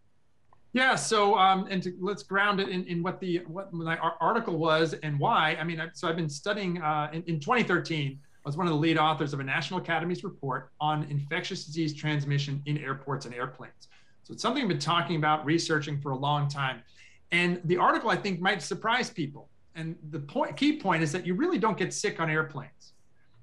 Yeah. 0.74 0.96
So, 0.96 1.38
um, 1.38 1.68
and 1.70 1.82
to, 1.84 1.94
let's 2.00 2.24
ground 2.24 2.58
it 2.58 2.68
in, 2.68 2.84
in 2.86 3.02
what 3.02 3.20
the 3.20 3.42
what 3.46 3.72
my 3.72 3.96
article 3.96 4.58
was 4.58 4.92
and 4.92 5.18
why. 5.18 5.56
I 5.58 5.64
mean, 5.64 5.80
so 5.94 6.08
I've 6.08 6.16
been 6.16 6.28
studying 6.28 6.82
uh, 6.82 7.10
in, 7.12 7.22
in 7.22 7.40
2013. 7.40 8.18
I 8.44 8.48
was 8.48 8.56
one 8.56 8.66
of 8.66 8.72
the 8.72 8.78
lead 8.78 8.98
authors 8.98 9.32
of 9.32 9.40
a 9.40 9.44
National 9.44 9.80
Academy's 9.80 10.24
report 10.24 10.72
on 10.80 11.04
infectious 11.04 11.64
disease 11.64 11.94
transmission 11.94 12.60
in 12.66 12.76
airports 12.78 13.24
and 13.24 13.34
airplanes. 13.34 13.88
So 14.24 14.32
it's 14.32 14.42
something 14.42 14.62
I've 14.62 14.68
been 14.68 14.78
talking 14.78 15.16
about, 15.16 15.44
researching 15.46 16.00
for 16.00 16.10
a 16.10 16.16
long 16.16 16.48
time. 16.48 16.82
And 17.30 17.60
the 17.64 17.76
article 17.76 18.10
I 18.10 18.16
think 18.16 18.40
might 18.40 18.60
surprise 18.60 19.08
people. 19.08 19.48
And 19.76 19.96
the 20.10 20.18
point, 20.18 20.56
key 20.56 20.78
point 20.78 21.02
is 21.02 21.12
that 21.12 21.24
you 21.24 21.34
really 21.34 21.58
don't 21.58 21.78
get 21.78 21.94
sick 21.94 22.20
on 22.20 22.28
airplanes. 22.28 22.92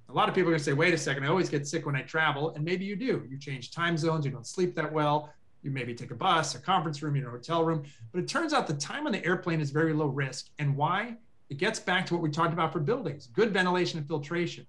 A 0.10 0.14
lot 0.14 0.28
of 0.28 0.36
people 0.36 0.50
are 0.50 0.52
going 0.52 0.60
to 0.60 0.64
say, 0.64 0.74
wait 0.74 0.94
a 0.94 0.98
second, 0.98 1.24
I 1.24 1.28
always 1.28 1.50
get 1.50 1.66
sick 1.66 1.86
when 1.86 1.96
I 1.96 2.02
travel. 2.02 2.54
And 2.56 2.66
maybe 2.66 2.84
you 2.84 2.96
do. 2.96 3.26
You 3.30 3.40
change 3.40 3.72
time 3.72 3.98
zones, 3.98 4.26
you 4.26 4.32
don't 4.32 4.46
sleep 4.46 4.76
that 4.76 4.92
well, 4.92 5.34
you 5.62 5.72
maybe 5.72 5.94
take 5.94 6.12
a 6.12 6.16
bus, 6.16 6.56
a 6.56 6.60
conference 6.60 7.02
room, 7.02 7.16
you 7.16 7.22
know, 7.22 7.30
a 7.30 7.32
hotel 7.32 7.64
room. 7.64 7.84
But 8.12 8.20
it 8.20 8.28
turns 8.28 8.54
out 8.54 8.68
the 8.68 8.74
time 8.74 9.06
on 9.06 9.12
the 9.12 9.24
airplane 9.26 9.62
is 9.62 9.72
very 9.72 9.94
low 9.94 10.08
risk. 10.08 10.50
And 10.60 10.76
why? 10.76 11.18
It 11.50 11.58
gets 11.58 11.80
back 11.80 12.06
to 12.08 12.14
what 12.14 12.24
we 12.24 12.30
talked 12.30 12.54
about 12.54 12.72
for 12.72 12.80
buildings 12.80 13.28
good 13.28 13.52
ventilation 13.52 14.00
and 14.00 14.08
filtration. 14.08 14.66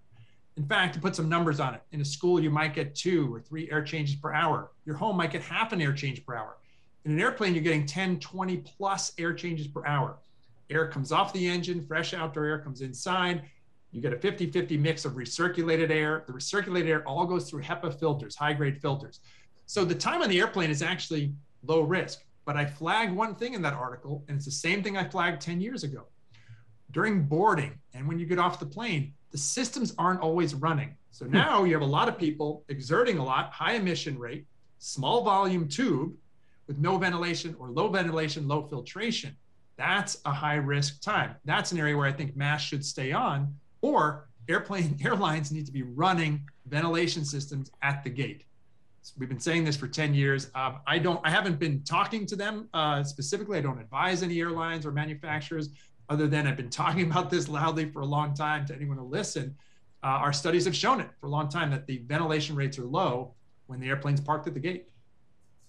In 0.56 0.66
fact, 0.66 0.94
to 0.94 1.00
put 1.00 1.16
some 1.16 1.28
numbers 1.28 1.60
on 1.60 1.74
it, 1.74 1.82
in 1.92 2.00
a 2.02 2.04
school, 2.04 2.38
you 2.38 2.50
might 2.50 2.74
get 2.74 2.94
two 2.94 3.32
or 3.34 3.40
three 3.40 3.70
air 3.70 3.82
changes 3.82 4.16
per 4.16 4.34
hour. 4.34 4.72
Your 4.84 4.96
home 4.96 5.16
might 5.16 5.30
get 5.30 5.42
half 5.42 5.72
an 5.72 5.80
air 5.80 5.94
change 5.94 6.26
per 6.26 6.34
hour. 6.34 6.58
In 7.04 7.12
an 7.12 7.20
airplane, 7.20 7.54
you're 7.54 7.62
getting 7.62 7.86
10, 7.86 8.20
20 8.20 8.58
plus 8.58 9.12
air 9.16 9.32
changes 9.32 9.66
per 9.66 9.84
hour. 9.86 10.18
Air 10.68 10.88
comes 10.88 11.10
off 11.10 11.32
the 11.32 11.48
engine, 11.48 11.84
fresh 11.86 12.12
outdoor 12.12 12.44
air 12.44 12.58
comes 12.58 12.82
inside. 12.82 13.42
You 13.92 14.00
get 14.00 14.12
a 14.12 14.18
50 14.18 14.50
50 14.50 14.76
mix 14.78 15.04
of 15.04 15.12
recirculated 15.12 15.90
air. 15.90 16.24
The 16.26 16.32
recirculated 16.32 16.88
air 16.88 17.06
all 17.06 17.26
goes 17.26 17.48
through 17.48 17.62
HEPA 17.62 17.98
filters, 17.98 18.36
high 18.36 18.54
grade 18.54 18.80
filters. 18.80 19.20
So 19.72 19.86
the 19.86 19.94
time 19.94 20.20
on 20.20 20.28
the 20.28 20.38
airplane 20.38 20.68
is 20.68 20.82
actually 20.82 21.32
low 21.64 21.80
risk. 21.80 22.26
But 22.44 22.58
I 22.58 22.66
flagged 22.66 23.10
one 23.10 23.34
thing 23.34 23.54
in 23.54 23.62
that 23.62 23.72
article, 23.72 24.22
and 24.28 24.36
it's 24.36 24.44
the 24.44 24.50
same 24.50 24.82
thing 24.82 24.98
I 24.98 25.08
flagged 25.08 25.40
10 25.40 25.62
years 25.62 25.82
ago. 25.82 26.08
During 26.90 27.22
boarding 27.22 27.78
and 27.94 28.06
when 28.06 28.18
you 28.18 28.26
get 28.26 28.38
off 28.38 28.60
the 28.60 28.66
plane, 28.66 29.14
the 29.30 29.38
systems 29.38 29.94
aren't 29.96 30.20
always 30.20 30.54
running. 30.54 30.94
So 31.10 31.24
hmm. 31.24 31.32
now 31.32 31.64
you 31.64 31.72
have 31.72 31.80
a 31.80 31.86
lot 31.86 32.06
of 32.06 32.18
people 32.18 32.64
exerting 32.68 33.16
a 33.16 33.24
lot, 33.24 33.50
high 33.50 33.72
emission 33.72 34.18
rate, 34.18 34.46
small 34.78 35.24
volume 35.24 35.66
tube 35.66 36.12
with 36.66 36.76
no 36.76 36.98
ventilation 36.98 37.56
or 37.58 37.70
low 37.70 37.88
ventilation, 37.88 38.46
low 38.46 38.66
filtration. 38.68 39.34
That's 39.78 40.18
a 40.26 40.32
high 40.32 40.56
risk 40.56 41.00
time. 41.00 41.36
That's 41.46 41.72
an 41.72 41.78
area 41.78 41.96
where 41.96 42.06
I 42.06 42.12
think 42.12 42.36
masks 42.36 42.68
should 42.68 42.84
stay 42.84 43.12
on, 43.12 43.56
or 43.80 44.28
airplane 44.50 44.98
airlines 45.02 45.50
need 45.50 45.64
to 45.64 45.72
be 45.72 45.82
running 45.82 46.44
ventilation 46.66 47.24
systems 47.24 47.70
at 47.80 48.04
the 48.04 48.10
gate. 48.10 48.44
We've 49.18 49.28
been 49.28 49.40
saying 49.40 49.64
this 49.64 49.76
for 49.76 49.88
10 49.88 50.14
years. 50.14 50.50
Um, 50.54 50.76
I 50.86 50.98
don't, 50.98 51.20
I 51.24 51.30
haven't 51.30 51.58
been 51.58 51.82
talking 51.82 52.24
to 52.26 52.36
them 52.36 52.68
uh, 52.72 53.02
specifically. 53.02 53.58
I 53.58 53.60
don't 53.60 53.80
advise 53.80 54.22
any 54.22 54.40
airlines 54.40 54.86
or 54.86 54.92
manufacturers 54.92 55.70
other 56.08 56.28
than 56.28 56.46
I've 56.46 56.56
been 56.56 56.70
talking 56.82 57.10
about 57.10 57.30
this 57.30 57.48
loudly 57.48 57.90
for 57.90 58.00
a 58.00 58.06
long 58.06 58.34
time 58.34 58.64
to 58.66 58.74
anyone 58.74 58.96
to 58.98 59.02
listen. 59.02 59.56
uh, 60.04 60.06
our 60.06 60.32
studies 60.32 60.64
have 60.64 60.76
shown 60.76 61.00
it 61.00 61.08
for 61.20 61.26
a 61.26 61.30
long 61.30 61.48
time 61.48 61.70
that 61.70 61.86
the 61.86 61.98
ventilation 62.06 62.54
rates 62.56 62.78
are 62.78 62.84
low 62.84 63.34
when 63.66 63.80
the 63.80 63.88
airplane's 63.88 64.20
parked 64.20 64.46
at 64.46 64.54
the 64.54 64.60
gate. 64.60 64.88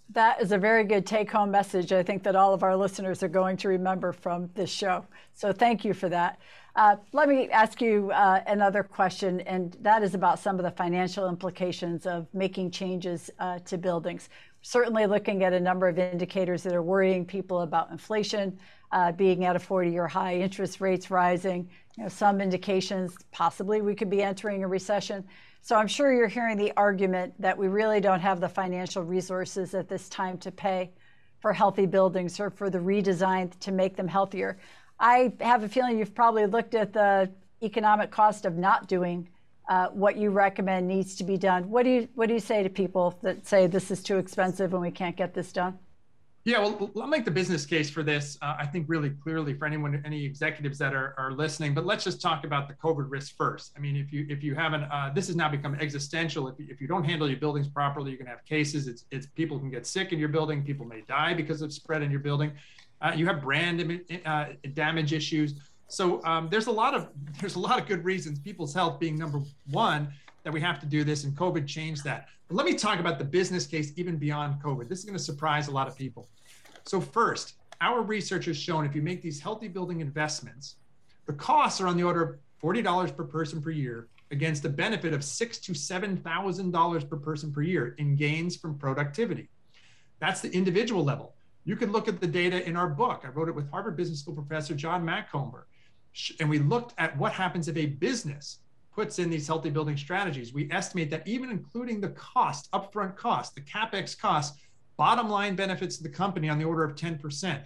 That 0.10 0.42
is 0.42 0.52
a 0.52 0.58
very 0.58 0.84
good 0.84 1.06
take 1.06 1.32
home 1.32 1.50
message. 1.50 1.92
I 1.92 2.04
think 2.04 2.24
that 2.24 2.36
all 2.36 2.54
of 2.54 2.62
our 2.62 2.76
listeners 2.76 3.24
are 3.24 3.30
going 3.30 3.58
to 3.58 3.68
remember 3.68 4.12
from 4.12 4.50
this 4.54 4.70
show. 4.70 5.06
So 5.34 5.52
thank 5.52 5.84
you 5.84 5.94
for 5.94 6.10
that. 6.10 6.40
Uh, 6.76 6.96
let 7.14 7.30
me 7.30 7.50
ask 7.50 7.82
you 7.82 8.12
uh, 8.12 8.42
another 8.48 8.84
question, 8.84 9.42
and 9.42 9.78
that 9.82 10.04
is 10.04 10.16
about 10.16 10.40
some 10.40 10.58
of 10.58 10.64
the 10.64 10.72
financial 10.72 11.30
implications 11.30 12.06
of 12.06 12.28
making 12.34 12.72
changes 12.72 13.30
uh, 13.40 13.60
to 13.60 13.78
buildings. 13.78 14.30
Certainly, 14.62 15.06
looking 15.06 15.44
at 15.44 15.54
a 15.54 15.60
number 15.60 15.88
of 15.88 16.00
indicators 16.00 16.64
that 16.64 16.74
are 16.74 16.82
worrying 16.82 17.26
people 17.26 17.62
about 17.62 17.92
inflation 17.92 18.58
uh, 18.92 19.12
being 19.12 19.46
at 19.46 19.56
a 19.56 19.60
40 19.60 19.92
year 19.92 20.08
high, 20.08 20.36
interest 20.36 20.82
rates 20.82 21.12
rising, 21.12 21.70
you 21.98 22.04
know, 22.04 22.10
some 22.10 22.42
indications 22.42 23.16
possibly 23.32 23.82
we 23.82 23.94
could 23.94 24.10
be 24.10 24.22
entering 24.24 24.64
a 24.64 24.68
recession. 24.68 25.24
So 25.66 25.78
I'm 25.78 25.88
sure 25.88 26.12
you're 26.12 26.28
hearing 26.28 26.58
the 26.58 26.74
argument 26.76 27.34
that 27.40 27.58
we 27.58 27.70
really 27.70 28.02
don't 28.02 28.20
have 28.20 28.42
the 28.42 28.50
financial 28.50 29.02
resources 29.02 29.74
at 29.74 29.88
this 29.88 30.10
time 30.10 30.38
to 30.40 30.52
pay 30.52 30.92
for 31.40 31.54
healthy 31.54 31.86
buildings 31.86 32.38
or 32.38 32.50
for 32.50 32.70
the 32.70 32.80
redesign 32.80 33.58
to 33.62 33.72
make 33.72 33.96
them 33.96 34.10
healthier. 34.10 34.58
I 35.00 35.32
have 35.40 35.64
a 35.64 35.70
feeling 35.70 35.98
you've 35.98 36.14
probably 36.14 36.48
looked 36.48 36.76
at 36.76 36.92
the 36.92 37.32
economic 37.62 38.12
cost 38.12 38.44
of 38.44 38.58
not 38.58 38.90
doing 38.90 39.30
uh, 39.70 39.88
what 39.88 40.18
you 40.18 40.32
recommend 40.32 40.86
needs 40.86 41.16
to 41.16 41.24
be 41.24 41.38
done. 41.38 41.70
What 41.70 41.84
do 41.84 41.92
you 41.92 42.10
what 42.14 42.28
do 42.28 42.34
you 42.34 42.42
say 42.42 42.62
to 42.62 42.70
people 42.70 43.18
that 43.22 43.48
say 43.48 43.66
this 43.66 43.90
is 43.90 44.04
too 44.04 44.18
expensive 44.18 44.74
and 44.74 44.82
we 44.82 44.92
can't 44.92 45.16
get 45.16 45.34
this 45.34 45.54
done? 45.54 45.80
Yeah, 46.46 46.60
well, 46.60 46.92
I'll 46.98 47.08
make 47.08 47.24
the 47.24 47.32
business 47.32 47.66
case 47.66 47.90
for 47.90 48.04
this. 48.04 48.38
Uh, 48.42 48.56
I 48.60 48.66
think 48.66 48.86
really 48.90 49.12
clearly 49.12 49.54
for 49.54 49.66
anyone, 49.66 50.02
any 50.06 50.26
executives 50.26 50.78
that 50.80 50.94
are, 50.94 51.16
are 51.18 51.32
listening. 51.32 51.74
But 51.74 51.86
let's 51.86 52.04
just 52.04 52.22
talk 52.22 52.44
about 52.44 52.68
the 52.68 52.74
COVID 52.74 53.10
risk 53.10 53.38
first. 53.38 53.72
I 53.78 53.80
mean, 53.80 53.96
if 53.96 54.12
you 54.12 54.26
if 54.30 54.44
you 54.44 54.54
haven't, 54.54 54.84
uh, 54.84 55.12
this 55.16 55.28
has 55.28 55.38
now 55.38 55.48
become 55.48 55.76
existential. 55.76 56.50
If 56.50 56.60
you, 56.60 56.68
if 56.70 56.82
you 56.82 56.88
don't 56.88 57.06
handle 57.06 57.30
your 57.30 57.40
buildings 57.40 57.70
properly, 57.70 58.12
you're 58.12 58.18
going 58.18 58.26
to 58.26 58.32
have 58.32 58.44
cases. 58.44 58.90
It's 58.90 59.06
it's 59.10 59.26
people 59.26 59.58
can 59.58 59.70
get 59.70 59.88
sick 59.88 60.12
in 60.12 60.20
your 60.20 60.28
building. 60.28 60.64
People 60.64 60.86
may 60.86 61.02
die 61.08 61.34
because 61.34 61.62
of 61.62 61.72
spread 61.72 62.02
in 62.02 62.12
your 62.12 62.20
building. 62.20 62.52
Uh, 63.02 63.14
you 63.16 63.26
have 63.26 63.42
brand 63.42 64.02
uh, 64.26 64.46
damage 64.74 65.14
issues. 65.14 65.56
So 65.88 66.22
um, 66.26 66.50
there's 66.52 66.68
a 66.68 66.72
lot 66.72 66.94
of 66.94 67.08
there's 67.40 67.56
a 67.56 67.60
lot 67.60 67.80
of 67.80 67.88
good 67.88 68.04
reasons. 68.04 68.40
People's 68.40 68.74
health 68.74 69.00
being 69.00 69.18
number 69.18 69.42
one 69.72 70.10
that 70.44 70.52
we 70.52 70.60
have 70.60 70.82
to 70.82 70.86
do 70.86 71.06
this, 71.06 71.24
and 71.24 71.34
COVID 71.38 71.68
changed 71.68 72.04
that. 72.04 72.28
But 72.54 72.66
let 72.66 72.72
me 72.72 72.78
talk 72.78 73.00
about 73.00 73.18
the 73.18 73.26
business 73.26 73.66
case 73.66 73.94
even 73.96 74.18
beyond 74.18 74.62
COVID. 74.62 74.88
This 74.88 75.00
is 75.00 75.06
going 75.06 75.18
to 75.18 75.24
surprise 75.24 75.70
a 75.70 75.72
lot 75.72 75.88
of 75.88 75.98
people. 75.98 76.30
So, 76.86 77.02
first, 77.02 77.56
our 77.82 78.04
research 78.04 78.46
has 78.46 78.56
shown 78.56 78.86
if 78.86 78.94
you 78.94 79.02
make 79.02 79.24
these 79.24 79.40
healthy 79.40 79.68
building 79.68 80.02
investments, 80.02 80.76
the 81.26 81.34
costs 81.34 81.82
are 81.82 81.88
on 81.88 81.98
the 81.98 82.04
order 82.04 82.22
of 82.22 82.36
$40 82.62 83.18
per 83.18 83.24
person 83.24 83.60
per 83.60 83.72
year 83.72 84.08
against 84.30 84.66
a 84.66 84.70
benefit 84.70 85.14
of 85.14 85.24
six 85.24 85.58
to 85.62 85.74
seven 85.74 86.16
thousand 86.16 86.70
dollars 86.70 87.04
per 87.04 87.18
person 87.18 87.52
per 87.52 87.64
year 87.64 87.96
in 87.98 88.16
gains 88.16 88.56
from 88.56 88.78
productivity. 88.78 89.50
That's 90.20 90.42
the 90.42 90.52
individual 90.52 91.04
level. 91.04 91.34
You 91.66 91.76
can 91.76 91.92
look 91.92 92.08
at 92.08 92.22
the 92.22 92.28
data 92.28 92.64
in 92.70 92.78
our 92.78 92.88
book. 92.88 93.24
I 93.26 93.30
wrote 93.30 93.50
it 93.50 93.56
with 93.56 93.68
Harvard 93.72 93.98
Business 93.98 94.20
School 94.20 94.36
professor 94.36 94.76
John 94.76 95.04
Macomber. 95.04 95.66
And 96.40 96.52
we 96.52 96.60
looked 96.60 96.94
at 97.00 97.18
what 97.18 97.32
happens 97.32 97.68
if 97.68 97.78
a 97.78 97.88
business 97.88 98.60
puts 98.96 99.20
in 99.20 99.30
these 99.30 99.48
healthy 99.48 99.70
building 99.70 99.98
strategies. 99.98 100.54
We 100.54 100.70
estimate 100.72 101.10
that 101.12 101.28
even 101.28 101.50
including 101.50 102.00
the 102.00 102.10
cost, 102.10 102.72
upfront 102.72 103.16
cost, 103.16 103.56
the 103.56 103.62
capex 103.62 104.18
cost, 104.18 104.60
bottom 104.98 105.30
line 105.30 105.56
benefits 105.56 105.98
to 105.98 106.04
the 106.04 106.10
company 106.10 106.50
on 106.50 106.60
the 106.60 106.66
order 106.66 106.84
of 106.84 106.96
10%. 106.96 107.20
So 107.22 107.66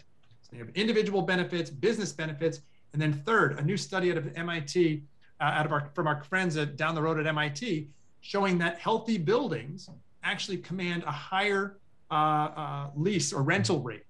you 0.54 0.60
have 0.60 0.70
individual 0.76 1.22
benefits, 1.22 1.70
business 1.70 2.14
benefits, 2.14 2.62
and 2.94 3.02
then 3.02 3.14
third, 3.14 3.60
a 3.60 3.62
new 3.62 3.78
study 3.78 4.12
out 4.12 4.18
of 4.18 4.32
MIT, 4.36 5.04
uh, 5.40 5.44
out 5.44 5.66
of 5.66 5.72
our 5.72 5.92
from 5.94 6.08
our 6.08 6.24
friends 6.24 6.56
at, 6.58 6.78
down 6.78 6.96
the 6.96 7.02
road 7.02 7.20
at 7.20 7.28
MIT, 7.28 7.90
showing 8.22 8.58
that 8.60 8.80
healthy 8.80 9.18
buildings 9.18 9.90
actually 10.24 10.58
command 10.58 11.04
a 11.04 11.12
higher 11.12 11.78
uh, 12.10 12.14
uh, 12.14 12.90
lease 12.96 13.34
or 13.34 13.44
rental 13.44 13.82
rate 13.82 14.04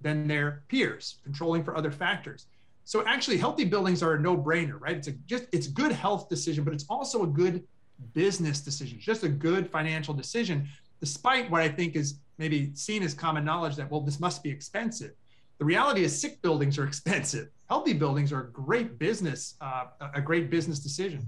than 0.00 0.26
their 0.26 0.62
peers, 0.68 1.18
controlling 1.22 1.62
for 1.62 1.76
other 1.76 1.90
factors. 1.90 2.46
So 2.84 3.04
actually, 3.06 3.38
healthy 3.38 3.64
buildings 3.64 4.02
are 4.02 4.14
a 4.14 4.20
no-brainer, 4.20 4.78
right? 4.78 4.96
It's 4.96 5.08
a 5.08 5.12
just 5.12 5.46
it's 5.52 5.66
good 5.66 5.92
health 5.92 6.28
decision, 6.28 6.64
but 6.64 6.74
it's 6.74 6.84
also 6.88 7.22
a 7.22 7.26
good 7.26 7.64
business 8.12 8.60
decision, 8.60 8.98
just 9.00 9.22
a 9.22 9.28
good 9.28 9.70
financial 9.70 10.12
decision, 10.12 10.68
despite 11.00 11.50
what 11.50 11.62
I 11.62 11.68
think 11.68 11.96
is 11.96 12.18
maybe 12.38 12.74
seen 12.74 13.02
as 13.02 13.14
common 13.14 13.44
knowledge 13.44 13.76
that 13.76 13.90
well, 13.90 14.00
this 14.00 14.20
must 14.20 14.42
be 14.42 14.50
expensive. 14.50 15.12
The 15.58 15.64
reality 15.64 16.04
is, 16.04 16.18
sick 16.18 16.42
buildings 16.42 16.78
are 16.78 16.84
expensive. 16.86 17.48
Healthy 17.68 17.94
buildings 17.94 18.32
are 18.32 18.40
a 18.42 18.50
great 18.50 18.98
business, 18.98 19.54
uh, 19.60 19.84
a 20.14 20.20
great 20.20 20.50
business 20.50 20.78
decision. 20.78 21.26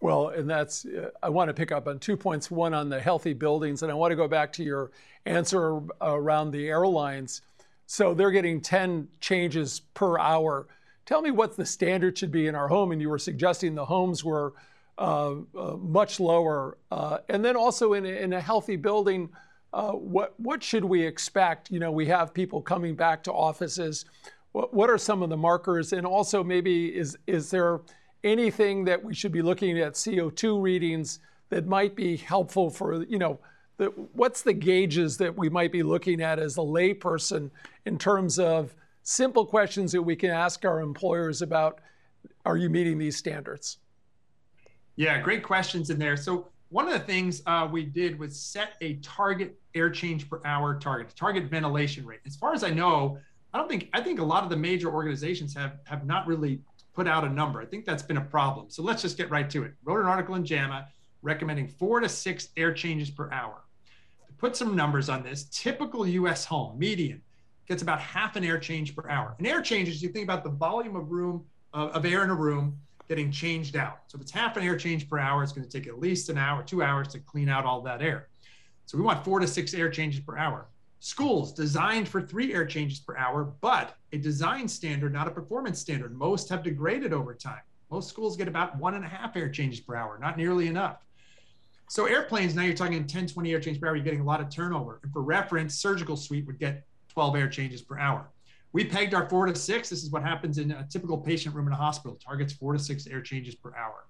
Well, 0.00 0.28
and 0.28 0.50
that's, 0.50 0.84
uh, 0.84 1.10
I 1.22 1.28
want 1.28 1.48
to 1.48 1.54
pick 1.54 1.70
up 1.70 1.86
on 1.86 1.98
two 1.98 2.16
points. 2.16 2.50
One 2.50 2.74
on 2.74 2.88
the 2.88 3.00
healthy 3.00 3.32
buildings, 3.32 3.82
and 3.82 3.90
I 3.90 3.94
want 3.94 4.10
to 4.10 4.16
go 4.16 4.28
back 4.28 4.52
to 4.54 4.64
your 4.64 4.90
answer 5.26 5.80
around 6.00 6.50
the 6.50 6.68
airlines. 6.68 7.42
So 7.86 8.14
they're 8.14 8.30
getting 8.30 8.60
10 8.60 9.08
changes 9.20 9.80
per 9.94 10.18
hour 10.18 10.66
Tell 11.04 11.20
me 11.20 11.30
what 11.30 11.56
the 11.56 11.66
standard 11.66 12.16
should 12.16 12.30
be 12.30 12.46
in 12.46 12.54
our 12.54 12.68
home. 12.68 12.92
And 12.92 13.00
you 13.00 13.08
were 13.08 13.18
suggesting 13.18 13.74
the 13.74 13.84
homes 13.84 14.24
were 14.24 14.54
uh, 14.98 15.34
uh, 15.58 15.76
much 15.76 16.20
lower. 16.20 16.78
Uh, 16.90 17.18
and 17.28 17.44
then 17.44 17.56
also 17.56 17.94
in 17.94 18.06
a, 18.06 18.08
in 18.08 18.32
a 18.32 18.40
healthy 18.40 18.76
building, 18.76 19.30
uh, 19.72 19.92
what 19.92 20.38
what 20.38 20.62
should 20.62 20.84
we 20.84 21.02
expect? 21.04 21.70
You 21.70 21.80
know, 21.80 21.90
we 21.90 22.06
have 22.06 22.34
people 22.34 22.60
coming 22.60 22.94
back 22.94 23.22
to 23.24 23.32
offices. 23.32 24.04
What, 24.52 24.74
what 24.74 24.90
are 24.90 24.98
some 24.98 25.22
of 25.22 25.30
the 25.30 25.36
markers? 25.36 25.94
And 25.94 26.06
also, 26.06 26.44
maybe 26.44 26.94
is 26.94 27.16
is 27.26 27.50
there 27.50 27.80
anything 28.22 28.84
that 28.84 29.02
we 29.02 29.14
should 29.14 29.32
be 29.32 29.42
looking 29.42 29.78
at 29.78 29.94
CO2 29.94 30.60
readings 30.60 31.20
that 31.48 31.66
might 31.66 31.96
be 31.96 32.16
helpful 32.16 32.70
for 32.70 33.02
you 33.04 33.18
know? 33.18 33.40
The, 33.78 33.86
what's 33.86 34.42
the 34.42 34.52
gauges 34.52 35.16
that 35.16 35.36
we 35.36 35.48
might 35.48 35.72
be 35.72 35.82
looking 35.82 36.20
at 36.20 36.38
as 36.38 36.58
a 36.58 36.60
layperson 36.60 37.50
in 37.86 37.98
terms 37.98 38.38
of 38.38 38.74
simple 39.02 39.46
questions 39.46 39.92
that 39.92 40.02
we 40.02 40.16
can 40.16 40.30
ask 40.30 40.64
our 40.64 40.80
employers 40.80 41.42
about 41.42 41.80
are 42.44 42.56
you 42.56 42.70
meeting 42.70 42.98
these 42.98 43.16
standards? 43.16 43.78
Yeah, 44.96 45.20
great 45.20 45.42
questions 45.42 45.90
in 45.90 45.98
there. 45.98 46.16
So 46.16 46.48
one 46.68 46.86
of 46.86 46.92
the 46.92 47.00
things 47.00 47.42
uh, 47.46 47.68
we 47.70 47.84
did 47.84 48.18
was 48.18 48.38
set 48.38 48.74
a 48.80 48.94
target 48.96 49.58
air 49.74 49.90
change 49.90 50.28
per 50.28 50.40
hour 50.44 50.78
target, 50.78 51.14
target 51.16 51.44
ventilation 51.44 52.06
rate. 52.06 52.20
As 52.26 52.36
far 52.36 52.54
as 52.54 52.64
I 52.64 52.70
know, 52.70 53.18
I 53.52 53.58
don't 53.58 53.68
think 53.68 53.90
I 53.92 54.00
think 54.00 54.20
a 54.20 54.24
lot 54.24 54.44
of 54.44 54.50
the 54.50 54.56
major 54.56 54.90
organizations 54.90 55.54
have 55.54 55.78
have 55.84 56.06
not 56.06 56.26
really 56.26 56.60
put 56.94 57.06
out 57.08 57.24
a 57.24 57.28
number. 57.28 57.60
I 57.60 57.66
think 57.66 57.84
that's 57.84 58.02
been 58.02 58.18
a 58.18 58.24
problem. 58.24 58.70
So 58.70 58.82
let's 58.82 59.02
just 59.02 59.16
get 59.16 59.30
right 59.30 59.48
to 59.50 59.64
it. 59.64 59.74
Wrote 59.84 60.00
an 60.00 60.06
article 60.06 60.34
in 60.34 60.44
JAMA 60.44 60.88
recommending 61.22 61.68
four 61.68 62.00
to 62.00 62.08
six 62.08 62.48
air 62.56 62.72
changes 62.72 63.10
per 63.10 63.30
hour. 63.30 63.62
To 64.26 64.32
put 64.34 64.56
some 64.56 64.74
numbers 64.74 65.08
on 65.08 65.22
this, 65.22 65.44
typical 65.44 66.06
U.S. 66.06 66.44
home 66.44 66.78
median 66.78 67.22
gets 67.72 67.82
about 67.82 68.00
half 68.00 68.36
an 68.36 68.44
air 68.44 68.58
change 68.58 68.94
per 68.94 69.08
hour. 69.08 69.34
An 69.38 69.46
air 69.46 69.62
change 69.62 69.88
is 69.88 70.02
you 70.02 70.10
think 70.10 70.24
about 70.24 70.44
the 70.44 70.50
volume 70.50 70.94
of 70.94 71.10
room 71.10 71.44
uh, 71.72 71.88
of 71.94 72.04
air 72.04 72.22
in 72.22 72.28
a 72.28 72.34
room 72.34 72.78
getting 73.08 73.32
changed 73.32 73.76
out. 73.76 74.00
So 74.08 74.16
if 74.16 74.22
it's 74.22 74.30
half 74.30 74.58
an 74.58 74.62
air 74.62 74.76
change 74.76 75.08
per 75.08 75.18
hour, 75.18 75.42
it's 75.42 75.52
going 75.52 75.66
to 75.66 75.78
take 75.78 75.88
at 75.88 75.98
least 75.98 76.28
an 76.28 76.36
hour, 76.36 76.62
two 76.62 76.82
hours 76.82 77.08
to 77.08 77.18
clean 77.18 77.48
out 77.48 77.64
all 77.64 77.80
that 77.82 78.02
air. 78.02 78.28
So 78.84 78.98
we 78.98 79.04
want 79.04 79.24
four 79.24 79.40
to 79.40 79.46
six 79.46 79.72
air 79.72 79.88
changes 79.88 80.20
per 80.20 80.36
hour. 80.36 80.66
Schools 81.00 81.52
designed 81.52 82.08
for 82.08 82.20
three 82.20 82.52
air 82.52 82.66
changes 82.66 83.00
per 83.00 83.16
hour, 83.16 83.44
but 83.62 83.96
a 84.12 84.18
design 84.18 84.68
standard, 84.68 85.14
not 85.14 85.26
a 85.26 85.30
performance 85.30 85.80
standard. 85.80 86.14
Most 86.14 86.50
have 86.50 86.62
degraded 86.62 87.14
over 87.14 87.34
time. 87.34 87.62
Most 87.90 88.10
schools 88.10 88.36
get 88.36 88.48
about 88.48 88.76
one 88.76 88.94
and 88.94 89.04
a 89.04 89.08
half 89.08 89.34
air 89.34 89.48
changes 89.48 89.80
per 89.80 89.96
hour, 89.96 90.18
not 90.18 90.36
nearly 90.36 90.66
enough. 90.68 90.98
So 91.88 92.04
airplanes, 92.04 92.54
now 92.54 92.62
you're 92.62 92.74
talking 92.74 93.06
10, 93.06 93.28
20 93.28 93.52
air 93.52 93.60
changes 93.60 93.80
per 93.80 93.88
hour, 93.88 93.96
you're 93.96 94.04
getting 94.04 94.20
a 94.20 94.24
lot 94.24 94.42
of 94.42 94.50
turnover. 94.50 95.00
And 95.02 95.12
for 95.12 95.22
reference, 95.22 95.74
surgical 95.74 96.16
suite 96.16 96.46
would 96.46 96.58
get 96.58 96.86
12 97.12 97.36
air 97.36 97.48
changes 97.48 97.82
per 97.82 97.98
hour. 97.98 98.30
We 98.72 98.84
pegged 98.84 99.12
our 99.12 99.28
four 99.28 99.46
to 99.46 99.54
six. 99.54 99.90
This 99.90 100.02
is 100.02 100.10
what 100.10 100.22
happens 100.22 100.58
in 100.58 100.70
a 100.70 100.86
typical 100.88 101.18
patient 101.18 101.54
room 101.54 101.66
in 101.66 101.72
a 101.72 101.76
hospital. 101.76 102.18
Targets 102.24 102.52
four 102.52 102.72
to 102.72 102.78
six 102.78 103.06
air 103.06 103.20
changes 103.20 103.54
per 103.54 103.74
hour. 103.76 104.06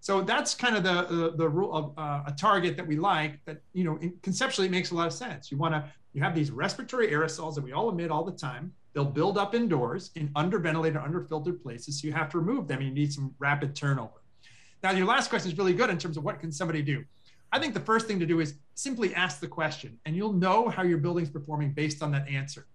So 0.00 0.20
that's 0.20 0.54
kind 0.54 0.76
of 0.76 0.84
the 0.84 1.32
the, 1.36 1.48
rule 1.48 1.74
of 1.74 1.98
uh, 1.98 2.22
a 2.26 2.32
target 2.32 2.76
that 2.76 2.86
we 2.86 2.96
like. 2.96 3.44
That 3.46 3.62
you 3.72 3.84
know, 3.84 3.98
conceptually, 4.22 4.68
it 4.68 4.70
makes 4.70 4.90
a 4.90 4.94
lot 4.94 5.06
of 5.06 5.12
sense. 5.12 5.50
You 5.50 5.56
want 5.56 5.74
to 5.74 5.84
you 6.12 6.22
have 6.22 6.34
these 6.34 6.50
respiratory 6.50 7.08
aerosols 7.08 7.54
that 7.56 7.64
we 7.64 7.72
all 7.72 7.88
emit 7.88 8.10
all 8.10 8.24
the 8.24 8.32
time. 8.32 8.72
They'll 8.92 9.04
build 9.04 9.36
up 9.36 9.54
indoors 9.54 10.10
in 10.14 10.30
underventilated, 10.36 11.00
underfiltered 11.00 11.60
places. 11.60 12.00
So 12.00 12.06
you 12.06 12.12
have 12.12 12.28
to 12.30 12.38
remove 12.38 12.68
them. 12.68 12.80
You 12.80 12.92
need 12.92 13.12
some 13.12 13.34
rapid 13.40 13.74
turnover. 13.74 14.22
Now, 14.84 14.92
your 14.92 15.06
last 15.06 15.30
question 15.30 15.50
is 15.50 15.58
really 15.58 15.72
good 15.72 15.90
in 15.90 15.98
terms 15.98 16.16
of 16.16 16.22
what 16.22 16.38
can 16.38 16.52
somebody 16.52 16.82
do. 16.82 17.04
I 17.54 17.60
think 17.60 17.72
the 17.72 17.78
first 17.78 18.08
thing 18.08 18.18
to 18.18 18.26
do 18.26 18.40
is 18.40 18.54
simply 18.74 19.14
ask 19.14 19.38
the 19.38 19.46
question, 19.46 19.96
and 20.06 20.16
you'll 20.16 20.32
know 20.32 20.68
how 20.68 20.82
your 20.82 20.98
building's 20.98 21.30
performing 21.30 21.70
based 21.70 22.02
on 22.02 22.10
that 22.10 22.28
answer. 22.28 22.66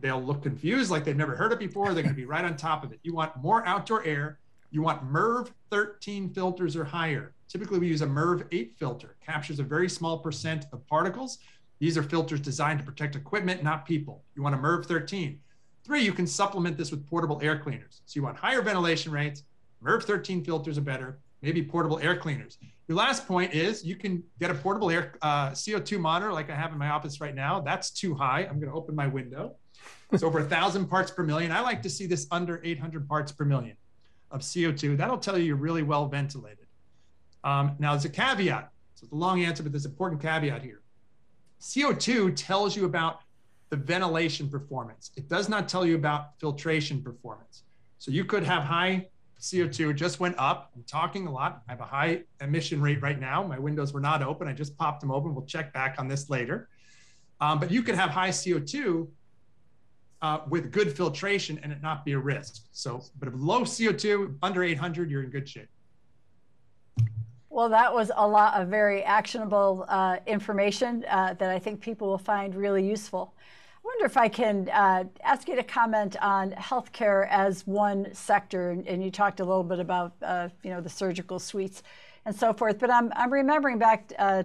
They'll 0.00 0.20
look 0.20 0.42
confused, 0.42 0.90
like 0.90 1.04
they've 1.04 1.16
never 1.16 1.36
heard 1.36 1.52
it 1.52 1.60
before. 1.60 1.94
They're 1.94 2.02
going 2.02 2.16
to 2.16 2.20
be 2.20 2.24
right 2.24 2.44
on 2.44 2.56
top 2.56 2.82
of 2.82 2.90
it. 2.90 2.98
You 3.04 3.14
want 3.14 3.36
more 3.36 3.64
outdoor 3.64 4.04
air. 4.04 4.40
You 4.72 4.82
want 4.82 5.04
MERV 5.04 5.52
13 5.70 6.30
filters 6.30 6.74
or 6.74 6.82
higher. 6.82 7.32
Typically, 7.46 7.78
we 7.78 7.86
use 7.86 8.02
a 8.02 8.08
MERV 8.08 8.48
8 8.50 8.74
filter, 8.76 9.14
captures 9.24 9.60
a 9.60 9.62
very 9.62 9.88
small 9.88 10.18
percent 10.18 10.66
of 10.72 10.84
particles. 10.88 11.38
These 11.78 11.96
are 11.96 12.02
filters 12.02 12.40
designed 12.40 12.80
to 12.80 12.84
protect 12.84 13.14
equipment, 13.14 13.62
not 13.62 13.86
people. 13.86 14.24
You 14.34 14.42
want 14.42 14.56
a 14.56 14.58
MERV 14.58 14.84
13. 14.84 15.38
Three, 15.84 16.02
you 16.02 16.12
can 16.12 16.26
supplement 16.26 16.76
this 16.76 16.90
with 16.90 17.06
portable 17.06 17.38
air 17.40 17.56
cleaners. 17.56 18.02
So 18.06 18.18
you 18.18 18.24
want 18.24 18.36
higher 18.36 18.62
ventilation 18.62 19.12
rates, 19.12 19.44
MERV 19.80 20.02
13 20.02 20.42
filters 20.42 20.76
are 20.76 20.80
better, 20.80 21.20
maybe 21.40 21.62
portable 21.62 22.00
air 22.00 22.16
cleaners. 22.16 22.58
Your 22.88 22.96
last 22.96 23.28
point 23.28 23.52
is 23.52 23.84
you 23.84 23.96
can 23.96 24.22
get 24.40 24.50
a 24.50 24.54
portable 24.54 24.90
air 24.90 25.14
uh, 25.20 25.50
CO2 25.50 26.00
monitor 26.00 26.32
like 26.32 26.48
I 26.48 26.54
have 26.54 26.72
in 26.72 26.78
my 26.78 26.88
office 26.88 27.20
right 27.20 27.34
now. 27.34 27.60
That's 27.60 27.90
too 27.90 28.14
high. 28.14 28.40
I'm 28.40 28.58
going 28.58 28.72
to 28.72 28.76
open 28.76 28.94
my 28.94 29.06
window. 29.06 29.56
It's 30.10 30.22
over 30.22 30.38
a 30.38 30.44
thousand 30.44 30.86
parts 30.86 31.10
per 31.10 31.22
million. 31.22 31.52
I 31.52 31.60
like 31.60 31.82
to 31.82 31.90
see 31.90 32.06
this 32.06 32.26
under 32.30 32.62
800 32.64 33.06
parts 33.06 33.30
per 33.30 33.44
million 33.44 33.76
of 34.30 34.40
CO2. 34.40 34.96
That'll 34.96 35.18
tell 35.18 35.36
you 35.36 35.44
you're 35.44 35.56
really 35.56 35.82
well 35.82 36.08
ventilated. 36.08 36.66
Um, 37.44 37.76
now, 37.78 37.92
there's 37.92 38.06
a 38.06 38.08
caveat. 38.08 38.70
So 38.94 39.04
it's 39.04 39.12
a 39.12 39.16
long 39.16 39.44
answer, 39.44 39.62
but 39.62 39.70
there's 39.70 39.84
an 39.84 39.90
important 39.90 40.22
caveat 40.22 40.62
here. 40.62 40.80
CO2 41.60 42.34
tells 42.36 42.74
you 42.74 42.86
about 42.86 43.20
the 43.68 43.76
ventilation 43.76 44.48
performance. 44.48 45.10
It 45.14 45.28
does 45.28 45.50
not 45.50 45.68
tell 45.68 45.84
you 45.84 45.94
about 45.94 46.40
filtration 46.40 47.02
performance. 47.02 47.64
So 47.98 48.10
you 48.10 48.24
could 48.24 48.44
have 48.44 48.62
high 48.62 49.08
CO2 49.40 49.94
just 49.94 50.20
went 50.20 50.34
up. 50.38 50.70
I'm 50.74 50.82
talking 50.84 51.26
a 51.26 51.30
lot. 51.30 51.62
I 51.68 51.72
have 51.72 51.80
a 51.80 51.84
high 51.84 52.22
emission 52.40 52.80
rate 52.80 53.00
right 53.00 53.18
now. 53.18 53.42
My 53.42 53.58
windows 53.58 53.92
were 53.92 54.00
not 54.00 54.22
open. 54.22 54.48
I 54.48 54.52
just 54.52 54.76
popped 54.76 55.00
them 55.00 55.10
open. 55.10 55.34
We'll 55.34 55.46
check 55.46 55.72
back 55.72 55.96
on 55.98 56.08
this 56.08 56.28
later. 56.28 56.68
Um, 57.40 57.60
but 57.60 57.70
you 57.70 57.82
could 57.82 57.94
have 57.94 58.10
high 58.10 58.30
CO2 58.30 59.06
uh, 60.22 60.40
with 60.48 60.72
good 60.72 60.96
filtration 60.96 61.60
and 61.62 61.72
it 61.72 61.80
not 61.80 62.04
be 62.04 62.12
a 62.12 62.18
risk. 62.18 62.64
So, 62.72 63.04
but 63.18 63.28
if 63.28 63.34
low 63.36 63.62
CO2 63.62 64.36
under 64.42 64.64
800, 64.64 65.10
you're 65.10 65.22
in 65.22 65.30
good 65.30 65.48
shape. 65.48 65.68
Well, 67.50 67.68
that 67.68 67.92
was 67.92 68.10
a 68.14 68.26
lot 68.26 68.60
of 68.60 68.68
very 68.68 69.02
actionable 69.02 69.84
uh, 69.88 70.18
information 70.26 71.04
uh, 71.08 71.34
that 71.34 71.50
I 71.50 71.58
think 71.58 71.80
people 71.80 72.08
will 72.08 72.18
find 72.18 72.54
really 72.54 72.86
useful. 72.86 73.34
Wonder 73.88 74.04
if 74.04 74.18
I 74.18 74.28
can 74.28 74.68
uh, 74.68 75.04
ask 75.24 75.48
you 75.48 75.56
to 75.56 75.62
comment 75.62 76.14
on 76.20 76.50
healthcare 76.52 77.26
as 77.30 77.66
one 77.66 78.12
sector, 78.12 78.72
and 78.72 79.02
you 79.02 79.10
talked 79.10 79.40
a 79.40 79.44
little 79.44 79.64
bit 79.64 79.80
about 79.80 80.12
uh, 80.20 80.50
you 80.62 80.68
know 80.68 80.82
the 80.82 80.90
surgical 80.90 81.38
suites 81.38 81.82
and 82.26 82.36
so 82.36 82.52
forth. 82.52 82.78
But 82.78 82.90
I'm 82.90 83.10
I'm 83.16 83.32
remembering 83.32 83.78
back 83.78 84.12
uh, 84.18 84.42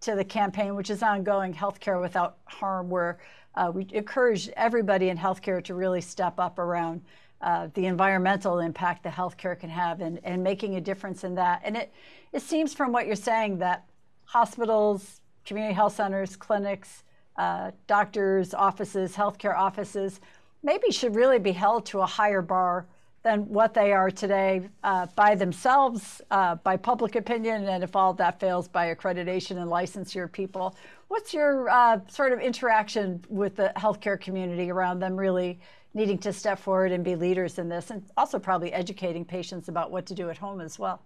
to 0.00 0.14
the 0.14 0.24
campaign, 0.24 0.74
which 0.74 0.88
is 0.88 1.02
ongoing, 1.02 1.52
healthcare 1.52 2.00
without 2.00 2.38
harm, 2.46 2.88
where 2.88 3.18
uh, 3.54 3.70
we 3.72 3.86
encourage 3.92 4.48
everybody 4.56 5.10
in 5.10 5.18
healthcare 5.18 5.62
to 5.64 5.74
really 5.74 6.00
step 6.00 6.40
up 6.40 6.58
around 6.58 7.02
uh, 7.42 7.68
the 7.74 7.84
environmental 7.84 8.60
impact 8.60 9.02
that 9.02 9.12
healthcare 9.12 9.60
can 9.60 9.68
have 9.68 10.00
and, 10.00 10.20
and 10.24 10.42
making 10.42 10.76
a 10.76 10.80
difference 10.80 11.22
in 11.22 11.34
that. 11.34 11.60
And 11.64 11.76
it, 11.76 11.92
it 12.32 12.40
seems 12.40 12.72
from 12.72 12.92
what 12.92 13.06
you're 13.06 13.14
saying 13.14 13.58
that 13.58 13.84
hospitals, 14.24 15.20
community 15.44 15.74
health 15.74 15.94
centers, 15.94 16.34
clinics, 16.34 17.02
uh, 17.38 17.70
doctors' 17.86 18.54
offices, 18.54 19.14
healthcare 19.14 19.56
offices, 19.56 20.20
maybe 20.62 20.90
should 20.90 21.14
really 21.14 21.38
be 21.38 21.52
held 21.52 21.86
to 21.86 22.00
a 22.00 22.06
higher 22.06 22.42
bar 22.42 22.86
than 23.22 23.40
what 23.48 23.74
they 23.74 23.92
are 23.92 24.10
today 24.10 24.68
uh, 24.84 25.06
by 25.16 25.34
themselves, 25.34 26.20
uh, 26.30 26.54
by 26.56 26.76
public 26.76 27.16
opinion, 27.16 27.66
and 27.66 27.82
if 27.82 27.96
all 27.96 28.14
that 28.14 28.38
fails, 28.38 28.68
by 28.68 28.94
accreditation 28.94 29.56
and 29.60 29.68
licensure 29.68 30.30
people. 30.30 30.76
What's 31.08 31.34
your 31.34 31.68
uh, 31.68 31.98
sort 32.08 32.32
of 32.32 32.38
interaction 32.38 33.24
with 33.28 33.56
the 33.56 33.72
healthcare 33.76 34.20
community 34.20 34.70
around 34.70 35.00
them 35.00 35.16
really 35.16 35.58
needing 35.92 36.18
to 36.18 36.32
step 36.32 36.58
forward 36.58 36.92
and 36.92 37.02
be 37.02 37.16
leaders 37.16 37.58
in 37.58 37.68
this, 37.68 37.90
and 37.90 38.04
also 38.16 38.38
probably 38.38 38.72
educating 38.72 39.24
patients 39.24 39.68
about 39.68 39.90
what 39.90 40.06
to 40.06 40.14
do 40.14 40.30
at 40.30 40.38
home 40.38 40.60
as 40.60 40.78
well? 40.78 41.02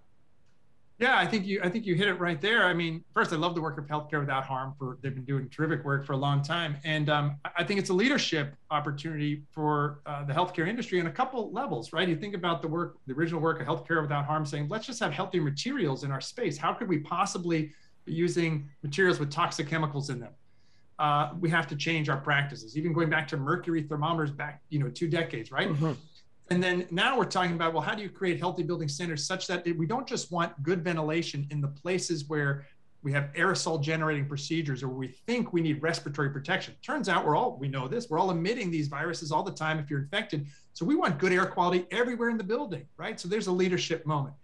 Yeah, 1.01 1.17
I 1.17 1.27
think 1.27 1.47
you 1.47 1.61
I 1.65 1.71
think 1.71 1.87
you 1.87 1.95
hit 1.95 2.09
it 2.09 2.21
right 2.21 2.39
there. 2.43 2.67
I 2.67 2.75
mean, 2.75 3.03
first, 3.15 3.33
I 3.33 3.37
love 3.37 3.55
the 3.55 3.63
work 3.63 3.79
of 3.79 3.87
Healthcare 3.87 4.21
Without 4.21 4.45
Harm. 4.45 4.75
For 4.79 4.99
they've 5.01 5.15
been 5.15 5.25
doing 5.25 5.49
terrific 5.49 5.83
work 5.83 6.05
for 6.05 6.13
a 6.13 6.17
long 6.17 6.43
time, 6.43 6.77
and 6.85 7.09
um, 7.09 7.41
I 7.57 7.65
think 7.65 7.81
it's 7.81 7.89
a 7.89 7.95
leadership 7.95 8.55
opportunity 8.71 9.43
for 9.51 10.01
uh, 10.05 10.25
the 10.25 10.35
healthcare 10.35 10.69
industry 10.69 11.01
on 11.01 11.07
a 11.07 11.11
couple 11.11 11.51
levels, 11.53 11.95
right? 11.95 12.07
You 12.07 12.17
think 12.17 12.35
about 12.35 12.61
the 12.61 12.69
work, 12.69 12.99
the 13.07 13.15
original 13.15 13.41
work 13.41 13.63
of 13.63 13.67
Healthcare 13.67 14.03
Without 14.03 14.27
Harm, 14.27 14.45
saying 14.45 14.69
let's 14.69 14.87
just 14.87 15.01
have 15.01 15.11
healthy 15.11 15.41
materials 15.41 16.05
in 16.05 16.11
our 16.11 16.21
space. 16.21 16.59
How 16.59 16.75
could 16.75 16.89
we 16.89 16.99
possibly 16.99 17.73
be 18.05 18.13
using 18.13 18.69
materials 18.83 19.19
with 19.19 19.31
toxic 19.31 19.69
chemicals 19.69 20.11
in 20.11 20.21
them? 20.21 20.33
Uh, 20.99 21.31
we 21.41 21.49
have 21.49 21.67
to 21.67 21.77
change 21.77 22.11
our 22.11 22.19
practices. 22.19 22.77
Even 22.77 22.93
going 22.93 23.09
back 23.09 23.27
to 23.29 23.39
mercury 23.39 23.83
thermometers 23.83 24.31
back, 24.31 24.61
you 24.69 24.79
know, 24.79 24.91
two 24.91 25.09
decades, 25.09 25.51
right? 25.51 25.71
Mm-hmm. 25.71 25.93
And 26.51 26.61
then 26.61 26.87
now 26.91 27.17
we're 27.17 27.27
talking 27.27 27.53
about, 27.53 27.73
well, 27.73 27.83
how 27.83 27.95
do 27.95 28.03
you 28.03 28.11
create 28.11 28.41
healthy 28.41 28.65
building 28.65 28.89
standards 28.89 29.25
such 29.25 29.47
that 29.47 29.65
we 29.79 29.87
don't 29.87 30.07
just 30.07 30.33
want 30.33 30.61
good 30.65 30.83
ventilation 30.83 31.47
in 31.51 31.61
the 31.61 31.69
places 31.69 32.29
where 32.29 32.67
we 33.03 33.13
have 33.13 33.33
aerosol 33.35 33.81
generating 33.81 34.27
procedures 34.27 34.83
or 34.83 34.89
we 34.89 35.09
think 35.09 35.53
we 35.53 35.63
need 35.63 35.81
respiratory 35.81 36.31
protection. 36.31 36.75
Turns 36.83 37.09
out 37.09 37.25
we're 37.25 37.37
all, 37.37 37.57
we 37.57 37.69
know 37.69 37.89
this, 37.89 38.11
we're 38.11 38.19
all 38.19 38.31
emitting 38.31 38.71
these 38.71 38.89
viruses 38.89 39.33
all 39.33 39.43
the 39.43 39.53
time 39.53 39.79
if 39.79 39.89
you're 39.89 40.01
infected. 40.01 40.47
So 40.75 40.85
we 40.85 40.97
want 40.97 41.19
good 41.19 41.33
air 41.33 41.47
quality 41.47 41.87
everywhere 41.91 42.29
in 42.31 42.37
the 42.37 42.45
building, 42.45 42.85
right? 42.97 43.19
So 43.19 43.29
there's 43.29 43.47
a 43.47 43.53
leadership 43.53 44.05
moment. 44.05 44.35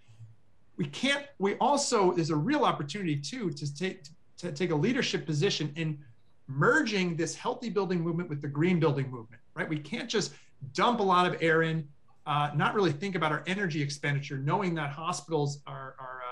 We 0.79 0.87
can't, 0.87 1.27
we 1.38 1.57
also, 1.57 2.12
there's 2.12 2.31
a 2.31 2.37
real 2.37 2.64
opportunity 2.64 3.16
too 3.16 3.51
to 3.51 3.75
take, 3.75 4.05
to 4.38 4.53
take 4.53 4.71
a 4.71 4.77
leadership 4.77 5.27
position 5.27 5.73
in 5.77 5.99
merging 6.47 7.16
this 7.16 7.35
healthy 7.35 7.69
building 7.69 8.01
movement 8.01 8.31
with 8.31 8.40
the 8.40 8.49
green 8.49 8.79
building 8.79 9.11
movement, 9.11 9.42
right? 9.55 9.69
We 9.69 9.79
can't 9.79 10.09
just 10.09 10.33
dump 10.73 11.01
a 11.01 11.03
lot 11.03 11.27
of 11.27 11.42
air 11.42 11.62
in, 11.62 11.87
uh, 12.27 12.51
not 12.55 12.75
really 12.75 12.93
think 12.93 13.15
about 13.15 13.31
our 13.31 13.45
energy 13.47 13.81
expenditure, 13.81 14.39
knowing 14.39 14.75
that 14.75 14.91
hospitals 14.91 15.61
are, 15.67 15.95
are, 15.99 16.23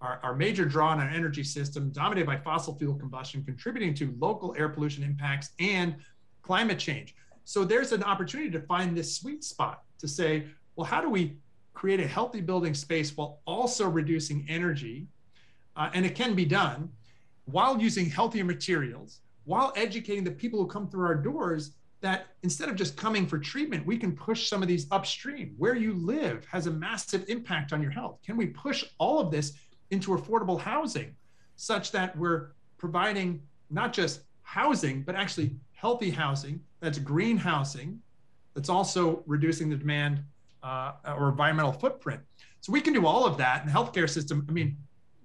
are, 0.00 0.20
are 0.22 0.34
major 0.34 0.64
draw 0.64 0.88
on 0.88 1.00
our 1.00 1.08
energy 1.08 1.44
system, 1.44 1.90
dominated 1.90 2.26
by 2.26 2.36
fossil 2.36 2.76
fuel 2.76 2.94
combustion, 2.94 3.44
contributing 3.44 3.94
to 3.94 4.14
local 4.18 4.54
air 4.58 4.68
pollution 4.68 5.04
impacts 5.04 5.50
and 5.60 5.96
climate 6.42 6.78
change. 6.78 7.14
So 7.44 7.64
there's 7.64 7.92
an 7.92 8.02
opportunity 8.02 8.50
to 8.50 8.60
find 8.60 8.96
this 8.96 9.16
sweet 9.16 9.44
spot 9.44 9.82
to 10.00 10.08
say, 10.08 10.46
well, 10.74 10.84
how 10.84 11.00
do 11.00 11.08
we 11.08 11.36
create 11.74 12.00
a 12.00 12.06
healthy 12.06 12.40
building 12.40 12.74
space 12.74 13.16
while 13.16 13.40
also 13.46 13.88
reducing 13.88 14.44
energy? 14.48 15.06
Uh, 15.76 15.90
and 15.94 16.04
it 16.04 16.14
can 16.14 16.34
be 16.34 16.44
done 16.44 16.90
while 17.44 17.80
using 17.80 18.10
healthier 18.10 18.44
materials, 18.44 19.20
while 19.44 19.72
educating 19.76 20.24
the 20.24 20.30
people 20.30 20.58
who 20.58 20.66
come 20.66 20.88
through 20.88 21.06
our 21.06 21.14
doors 21.14 21.72
that 22.06 22.28
instead 22.42 22.68
of 22.68 22.76
just 22.76 22.96
coming 22.96 23.26
for 23.26 23.38
treatment, 23.38 23.84
we 23.84 23.98
can 23.98 24.12
push 24.14 24.48
some 24.48 24.62
of 24.62 24.68
these 24.68 24.86
upstream. 24.90 25.54
Where 25.58 25.74
you 25.74 25.92
live 25.94 26.44
has 26.46 26.66
a 26.66 26.70
massive 26.70 27.24
impact 27.28 27.72
on 27.72 27.82
your 27.82 27.90
health. 27.90 28.20
Can 28.24 28.36
we 28.36 28.46
push 28.46 28.84
all 28.98 29.18
of 29.18 29.30
this 29.30 29.52
into 29.90 30.10
affordable 30.12 30.60
housing 30.60 31.14
such 31.56 31.90
that 31.92 32.16
we're 32.16 32.52
providing 32.78 33.42
not 33.70 33.92
just 33.92 34.20
housing, 34.42 35.02
but 35.02 35.16
actually 35.16 35.56
healthy 35.72 36.10
housing 36.10 36.60
that's 36.80 36.98
green 36.98 37.36
housing 37.36 38.00
that's 38.54 38.68
also 38.68 39.22
reducing 39.26 39.68
the 39.68 39.76
demand 39.76 40.22
uh, 40.62 40.92
or 41.18 41.28
environmental 41.28 41.72
footprint? 41.72 42.20
So 42.60 42.72
we 42.72 42.80
can 42.80 42.92
do 42.92 43.06
all 43.06 43.26
of 43.26 43.36
that 43.38 43.62
in 43.62 43.66
the 43.66 43.72
healthcare 43.72 44.08
system. 44.08 44.46
I 44.48 44.52
mean, 44.52 44.76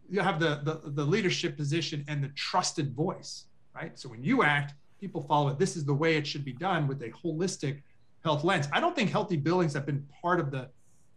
you 0.09 0.19
have 0.21 0.39
the, 0.39 0.61
the, 0.63 0.91
the 0.91 1.05
leadership 1.05 1.55
position 1.57 2.03
and 2.07 2.23
the 2.23 2.29
trusted 2.29 2.93
voice, 2.95 3.45
right? 3.75 3.97
So 3.97 4.09
when 4.09 4.23
you 4.23 4.43
act, 4.43 4.73
people 5.01 5.21
follow 5.23 5.49
it. 5.49 5.57
This 5.57 5.75
is 5.75 5.83
the 5.83 5.93
way 5.93 6.15
it 6.15 6.25
should 6.25 6.45
be 6.45 6.53
done 6.53 6.87
with 6.87 7.01
a 7.01 7.09
holistic 7.09 7.81
health 8.23 8.43
lens. 8.43 8.69
I 8.71 8.79
don't 8.79 8.95
think 8.95 9.09
healthy 9.09 9.35
buildings 9.35 9.73
have 9.73 9.85
been 9.85 10.07
part 10.21 10.39
of 10.39 10.51
the 10.51 10.69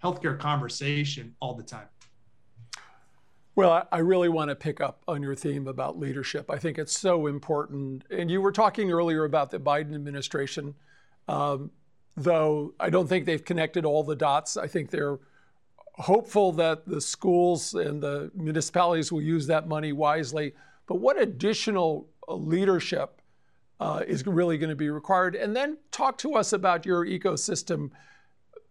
healthcare 0.03 0.38
conversation 0.38 1.37
all 1.38 1.55
the 1.55 1.62
time. 1.62 1.87
Well, 3.57 3.87
I 3.92 3.99
really 3.99 4.31
want 4.31 4.49
to 4.49 4.57
pick 4.57 4.81
up 4.81 5.03
on 5.07 5.23
your 5.23 5.37
theme 5.37 5.68
about 5.68 5.99
leadership. 5.99 6.51
I 6.51 6.59
think 6.59 6.79
it's 6.79 6.99
so 6.99 7.29
important. 7.29 8.05
And 8.11 8.29
you 8.29 8.40
were 8.40 8.51
talking 8.51 8.90
earlier 8.90 9.25
about 9.25 9.51
the 9.51 9.61
Biden 9.61 9.94
administration, 9.94 10.75
um, 11.29 11.70
though 12.16 12.75
I 12.81 12.90
don't 12.90 13.07
think 13.07 13.27
they've 13.27 13.44
connected 13.44 13.85
all 13.85 14.03
the 14.03 14.16
dots. 14.16 14.57
I 14.57 14.66
think 14.66 14.90
they're 14.90 15.18
hopeful 15.99 16.51
that 16.53 16.88
the 16.88 17.01
schools 17.01 17.75
and 17.75 18.03
the 18.03 18.33
municipalities 18.35 19.12
will 19.12 19.23
use 19.23 19.47
that 19.47 19.68
money 19.68 19.92
wisely. 19.92 20.55
But 20.88 20.97
what 20.97 21.20
additional 21.20 22.09
leadership 22.27 23.20
uh, 23.81 24.03
is 24.07 24.27
really 24.27 24.59
going 24.59 24.71
to 24.71 24.77
be 24.77 24.91
required. 24.91 25.35
And 25.35 25.55
then 25.55 25.79
talk 25.91 26.19
to 26.19 26.35
us 26.35 26.53
about 26.53 26.87
your 26.87 27.05
ecosystem 27.05 27.91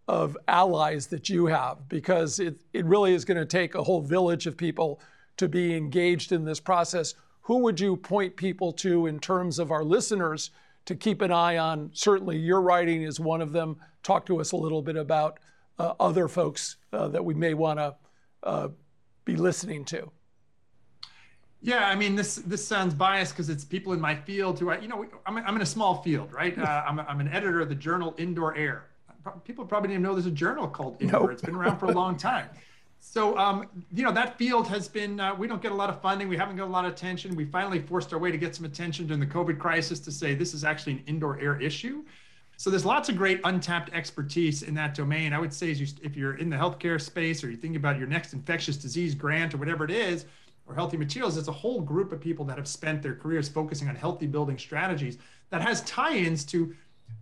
of 0.07 0.37
allies 0.47 1.07
that 1.07 1.29
you 1.29 1.45
have, 1.45 1.87
because 1.87 2.39
it, 2.39 2.57
it 2.73 2.85
really 2.85 3.13
is 3.13 3.25
going 3.25 3.37
to 3.37 3.45
take 3.45 3.75
a 3.75 3.83
whole 3.83 4.01
village 4.01 4.47
of 4.47 4.57
people 4.57 4.99
to 5.37 5.47
be 5.47 5.75
engaged 5.75 6.31
in 6.31 6.45
this 6.45 6.59
process. 6.59 7.15
Who 7.41 7.59
would 7.59 7.79
you 7.79 7.97
point 7.97 8.35
people 8.35 8.71
to 8.73 9.07
in 9.07 9.19
terms 9.19 9.59
of 9.59 9.71
our 9.71 9.83
listeners 9.83 10.51
to 10.85 10.95
keep 10.95 11.21
an 11.21 11.31
eye 11.31 11.57
on? 11.57 11.89
Certainly, 11.93 12.37
your 12.39 12.61
writing 12.61 13.03
is 13.03 13.19
one 13.19 13.41
of 13.41 13.51
them. 13.51 13.77
Talk 14.03 14.25
to 14.27 14.39
us 14.39 14.51
a 14.51 14.57
little 14.57 14.81
bit 14.81 14.97
about 14.97 15.39
uh, 15.79 15.93
other 15.99 16.27
folks 16.27 16.77
uh, 16.91 17.07
that 17.09 17.23
we 17.23 17.33
may 17.33 17.53
want 17.53 17.79
to 17.79 17.95
uh, 18.43 18.67
be 19.25 19.35
listening 19.35 19.85
to. 19.85 20.11
Yeah, 21.65 21.87
I 21.87 21.95
mean, 21.95 22.15
this 22.15 22.35
this 22.35 22.67
sounds 22.67 22.93
biased 22.93 23.31
because 23.33 23.49
it's 23.49 23.63
people 23.63 23.93
in 23.93 24.01
my 24.01 24.15
field 24.15 24.59
who 24.59 24.69
I, 24.69 24.79
you 24.79 24.89
know, 24.89 25.05
I'm, 25.25 25.37
I'm 25.37 25.55
in 25.55 25.61
a 25.61 25.65
small 25.65 26.03
field, 26.03 26.33
right? 26.33 26.57
Uh, 26.57 26.83
I'm, 26.85 26.99
I'm 26.99 27.21
an 27.21 27.29
editor 27.29 27.61
of 27.61 27.69
the 27.69 27.75
journal 27.75 28.13
Indoor 28.17 28.55
Air. 28.55 28.83
People 29.45 29.65
probably 29.65 29.87
didn't 29.87 30.01
even 30.01 30.03
know 30.03 30.13
there's 30.13 30.25
a 30.25 30.31
journal 30.31 30.67
called 30.67 31.01
Indoor. 31.01 31.21
Nope. 31.21 31.31
It's 31.31 31.41
been 31.41 31.55
around 31.55 31.77
for 31.77 31.85
a 31.85 31.93
long 31.93 32.17
time. 32.17 32.49
So, 32.99 33.37
um, 33.37 33.67
you 33.93 34.03
know, 34.03 34.11
that 34.11 34.37
field 34.37 34.67
has 34.67 34.89
been, 34.89 35.19
uh, 35.19 35.35
we 35.35 35.47
don't 35.47 35.61
get 35.61 35.71
a 35.71 35.75
lot 35.75 35.89
of 35.89 36.01
funding. 36.01 36.27
We 36.27 36.37
haven't 36.37 36.57
got 36.57 36.67
a 36.67 36.71
lot 36.71 36.85
of 36.85 36.91
attention. 36.91 37.35
We 37.35 37.45
finally 37.45 37.79
forced 37.79 38.11
our 38.13 38.19
way 38.19 38.31
to 38.31 38.37
get 38.37 38.55
some 38.55 38.65
attention 38.65 39.07
during 39.07 39.19
the 39.19 39.25
COVID 39.27 39.57
crisis 39.59 39.99
to 40.01 40.11
say 40.11 40.35
this 40.35 40.53
is 40.53 40.63
actually 40.63 40.93
an 40.93 41.03
indoor 41.07 41.39
air 41.39 41.61
issue. 41.61 42.03
So 42.57 42.69
there's 42.69 42.85
lots 42.85 43.09
of 43.09 43.17
great 43.17 43.41
untapped 43.43 43.93
expertise 43.93 44.63
in 44.63 44.73
that 44.75 44.95
domain. 44.95 45.33
I 45.33 45.39
would 45.39 45.53
say 45.53 45.71
you, 45.71 45.87
if 46.01 46.15
you're 46.15 46.35
in 46.35 46.49
the 46.49 46.55
healthcare 46.55 46.99
space 46.99 47.43
or 47.43 47.47
you're 47.47 47.59
thinking 47.59 47.77
about 47.77 47.97
your 47.97 48.07
next 48.07 48.33
infectious 48.33 48.77
disease 48.77 49.15
grant 49.15 49.53
or 49.53 49.57
whatever 49.57 49.83
it 49.83 49.91
is, 49.91 50.25
or 50.65 50.75
healthy 50.75 50.97
materials, 50.97 51.37
it's 51.37 51.47
a 51.47 51.51
whole 51.51 51.81
group 51.81 52.11
of 52.11 52.19
people 52.19 52.45
that 52.45 52.57
have 52.57 52.67
spent 52.67 53.01
their 53.01 53.15
careers 53.15 53.49
focusing 53.49 53.89
on 53.89 53.95
healthy 53.95 54.27
building 54.27 54.57
strategies 54.57 55.17
that 55.49 55.61
has 55.61 55.81
tie-ins 55.81 56.45
to 56.45 56.73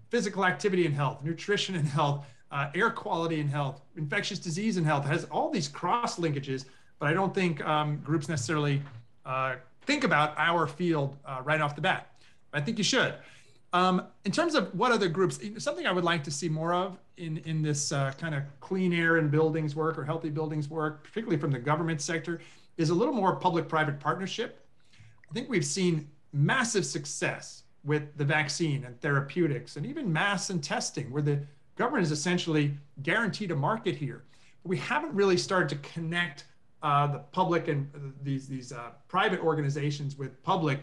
physical 0.10 0.46
activity 0.46 0.86
and 0.86 0.94
health, 0.94 1.24
nutrition 1.24 1.76
and 1.76 1.88
health, 1.88 2.26
uh, 2.52 2.70
air 2.76 2.90
quality 2.90 3.40
and 3.40 3.50
health, 3.50 3.82
infectious 3.96 4.38
disease 4.38 4.78
and 4.78 4.86
health. 4.86 5.06
Has 5.06 5.26
all 5.26 5.50
these 5.50 5.68
cross 5.68 6.20
linkages, 6.20 6.66
but 7.00 7.08
I 7.08 7.14
don't 7.14 7.34
think 7.34 7.66
um, 7.66 7.98
groups 8.04 8.30
necessarily 8.30 8.82
uh, 9.26 9.56
think 9.86 10.04
about 10.04 10.34
our 10.38 10.68
field 10.68 11.18
uh, 11.26 11.42
right 11.44 11.62
off 11.62 11.76
the 11.76 11.82
bat. 11.82 12.14
I 12.54 12.62
think 12.62 12.78
you 12.78 12.84
should. 12.84 13.16
Um, 13.74 14.08
in 14.26 14.34
terms 14.34 14.54
of 14.56 14.76
what 14.76 14.92
other 14.92 15.08
groups, 15.08 15.40
something 15.58 15.88
I 15.88 15.94
would 15.94 16.04
like 16.04 16.26
to 16.26 16.32
see 16.32 16.50
more 16.50 16.74
of 16.74 16.98
in, 17.16 17.38
in 17.40 17.62
this 17.62 17.94
uh, 17.94 18.12
kind 18.20 18.36
of 18.36 18.44
clean 18.60 18.92
air 18.92 19.16
and 19.16 19.32
buildings 19.32 19.76
work 19.76 19.98
or 19.98 20.04
healthy 20.04 20.30
buildings 20.30 20.70
work, 20.70 21.04
particularly 21.04 21.40
from 21.40 21.52
the 21.52 21.60
government 21.60 22.02
sector, 22.02 22.42
is 22.82 22.90
a 22.90 22.94
little 22.94 23.14
more 23.14 23.36
public 23.36 23.68
private 23.70 24.00
partnership. 24.00 24.66
I 25.30 25.34
think 25.34 25.50
we've 25.50 25.66
seen 25.66 26.10
massive 26.34 26.86
success 26.86 27.64
with 27.84 28.18
the 28.18 28.26
vaccine 28.26 28.84
and 28.84 29.00
therapeutics 29.02 29.76
and 29.76 29.86
even 29.86 30.12
masks 30.12 30.50
and 30.50 30.64
testing, 30.64 31.12
where 31.12 31.22
the 31.22 31.42
government 31.76 32.04
is 32.04 32.12
essentially 32.12 32.78
guaranteed 33.02 33.52
a 33.52 33.56
market 33.56 33.96
here. 33.96 34.24
But 34.64 34.70
we 34.70 34.78
haven't 34.78 35.14
really 35.14 35.38
started 35.38 35.70
to 35.70 35.90
connect 35.90 36.46
uh, 36.84 37.08
the 37.08 37.20
public 37.20 37.68
and 37.68 37.90
these, 38.24 38.48
these 38.48 38.72
uh, 38.72 38.90
private 39.08 39.40
organizations 39.40 40.18
with 40.18 40.42
public 40.44 40.80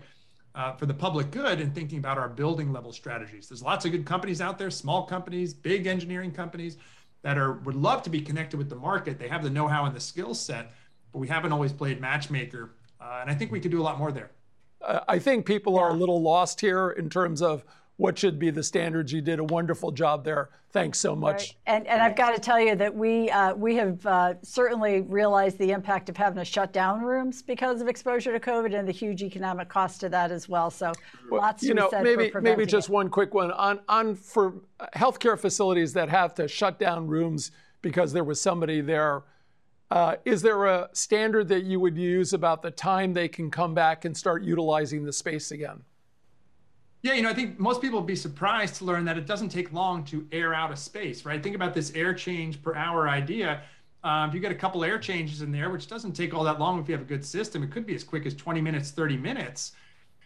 uh, 0.55 0.73
for 0.73 0.87
the 0.87 0.95
public 0.95 1.31
good 1.31 1.61
and 1.61 1.75
thinking 1.75 1.99
about 1.99 2.19
our 2.19 2.29
building 2.29 2.73
level 2.73 2.93
strategies. 2.93 3.49
There's 3.49 3.63
lots 3.63 3.85
of 3.85 3.93
good 3.93 4.07
companies 4.07 4.41
out 4.41 4.59
there, 4.59 4.71
small 4.71 5.05
companies, 5.05 5.55
big 5.55 5.87
engineering 5.87 6.33
companies 6.33 6.77
that 7.23 7.37
are 7.37 7.55
would 7.61 7.77
love 7.77 8.03
to 8.05 8.11
be 8.11 8.21
connected 8.21 8.57
with 8.57 8.69
the 8.69 8.77
market. 8.77 9.19
They 9.19 9.29
have 9.29 9.43
the 9.43 9.51
know-how 9.51 9.85
and 9.85 9.95
the 9.95 10.01
skill 10.01 10.35
set, 10.35 10.73
but 11.13 11.19
we 11.19 11.29
haven't 11.29 11.53
always 11.53 11.73
played 11.73 12.01
matchmaker. 12.01 12.71
Uh, 13.01 13.19
and 13.21 13.31
I 13.31 13.35
think 13.35 13.53
we 13.53 13.61
could 13.61 13.71
do 13.71 13.81
a 13.81 13.85
lot 13.85 13.99
more 13.99 14.13
there. 14.13 14.31
I 15.09 15.19
think 15.19 15.45
people 15.45 15.79
are 15.79 15.91
a 15.91 15.95
little 15.95 16.23
lost 16.23 16.61
here 16.61 16.91
in 16.91 17.11
terms 17.11 17.43
of 17.43 17.65
what 17.97 18.17
should 18.17 18.39
be 18.39 18.51
the 18.51 18.63
standards. 18.63 19.13
You 19.13 19.21
did 19.21 19.41
a 19.41 19.45
wonderful 19.45 19.91
job 19.91 20.25
there. 20.25 20.51
Thanks 20.71 21.01
so 21.01 21.17
much. 21.17 21.35
Right. 21.35 21.55
And, 21.67 21.87
and 21.89 22.01
I've 22.01 22.15
got 22.15 22.35
to 22.35 22.41
tell 22.41 22.61
you 22.61 22.77
that 22.77 22.95
we 22.95 23.29
uh, 23.31 23.55
we 23.55 23.75
have 23.77 24.07
uh, 24.07 24.35
certainly 24.43 25.01
realized 25.01 25.59
the 25.59 25.73
impact 25.73 26.09
of 26.09 26.17
having 26.17 26.39
to 26.39 26.45
shut 26.45 26.73
down 26.73 27.03
rooms 27.03 27.43
because 27.43 27.81
of 27.81 27.89
exposure 27.89 28.33
to 28.33 28.39
COVID 28.39 28.79
and 28.79 28.87
the 28.87 28.93
huge 28.93 29.23
economic 29.23 29.69
cost 29.69 30.01
to 30.01 30.09
that 30.11 30.31
as 30.31 30.49
well. 30.49 30.71
So 30.71 30.93
well, 31.31 31.41
lots 31.41 31.65
you 31.65 31.75
know, 31.75 31.91
maybe 32.03 32.31
maybe 32.41 32.67
just 32.67 32.89
it. 32.89 32.93
one 32.93 33.09
quick 33.09 33.35
one 33.35 33.51
on 33.51 33.81
on 33.89 34.15
for 34.15 34.61
healthcare 34.95 35.39
facilities 35.39 35.93
that 35.95 36.09
have 36.09 36.35
to 36.35 36.47
shut 36.47 36.79
down 36.79 37.09
rooms 37.09 37.51
because 37.83 38.13
there 38.13 38.25
was 38.25 38.41
somebody 38.41 38.81
there. 38.81 39.23
Uh, 39.91 40.17
is 40.25 40.43
there 40.43 40.67
a 40.67 40.89
standard 40.93 41.49
that 41.49 41.65
you 41.65 41.81
would 41.81 41.97
use 41.97 42.33
about 42.33 42.63
the 42.63 42.71
time 42.71 43.15
they 43.15 43.29
can 43.29 43.51
come 43.51 43.75
back 43.75 44.05
and 44.05 44.17
start 44.17 44.43
utilizing 44.43 45.05
the 45.05 45.13
space 45.13 45.51
again? 45.51 45.83
Yeah, 47.03 47.15
you 47.15 47.23
know, 47.23 47.31
I 47.31 47.35
think 47.35 47.59
most 47.59 47.81
people 47.81 48.01
would 48.01 48.07
be 48.07 48.17
surprised 48.17 48.75
to 48.77 48.85
learn 48.85 49.05
that 49.05 49.17
it 49.17 49.25
doesn't 49.25 49.49
take 49.51 49.73
long 49.73 50.05
to 50.07 50.27
air 50.33 50.53
out 50.53 50.73
a 50.73 50.77
space, 50.77 51.25
right? 51.25 51.43
Think 51.43 51.55
about 51.55 51.73
this 51.73 51.93
air 51.95 52.13
change 52.13 52.61
per 52.61 52.75
hour 52.75 53.09
idea. 53.09 53.63
Um, 54.05 54.29
if 54.29 54.35
you 54.35 54.41
get 54.41 54.53
a 54.53 54.57
couple 54.57 54.85
air 54.85 54.99
changes 54.99 55.41
in 55.41 55.53
there, 55.53 55.71
which 55.71 55.87
doesn't 55.87 56.13
take 56.13 56.35
all 56.35 56.45
that 56.45 56.59
long 56.59 56.81
if 56.81 56.89
you 56.89 56.95
have 56.95 57.03
a 57.03 57.09
good 57.09 57.25
system, 57.25 57.63
it 57.63 57.71
could 57.71 57.87
be 57.87 57.95
as 57.95 58.05
quick 58.05 58.27
as 58.27 58.35
20 58.35 58.61
minutes, 58.61 58.91
30 58.91 59.17
minutes. 59.17 59.73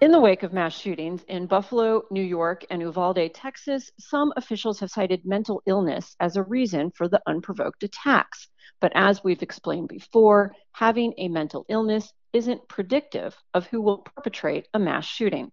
In 0.00 0.12
the 0.12 0.20
wake 0.20 0.42
of 0.42 0.54
mass 0.54 0.72
shootings 0.72 1.22
in 1.24 1.44
Buffalo, 1.44 2.04
New 2.10 2.22
York, 2.22 2.64
and 2.70 2.80
Uvalde, 2.80 3.34
Texas, 3.34 3.90
some 3.98 4.32
officials 4.34 4.80
have 4.80 4.90
cited 4.90 5.26
mental 5.26 5.62
illness 5.66 6.16
as 6.20 6.36
a 6.36 6.42
reason 6.42 6.90
for 6.90 7.06
the 7.06 7.20
unprovoked 7.26 7.82
attacks. 7.82 8.48
But 8.80 8.92
as 8.94 9.22
we've 9.22 9.42
explained 9.42 9.88
before, 9.88 10.54
having 10.72 11.12
a 11.18 11.28
mental 11.28 11.66
illness 11.68 12.14
isn't 12.32 12.66
predictive 12.66 13.36
of 13.52 13.66
who 13.66 13.82
will 13.82 13.98
perpetrate 13.98 14.68
a 14.72 14.78
mass 14.78 15.04
shooting. 15.04 15.52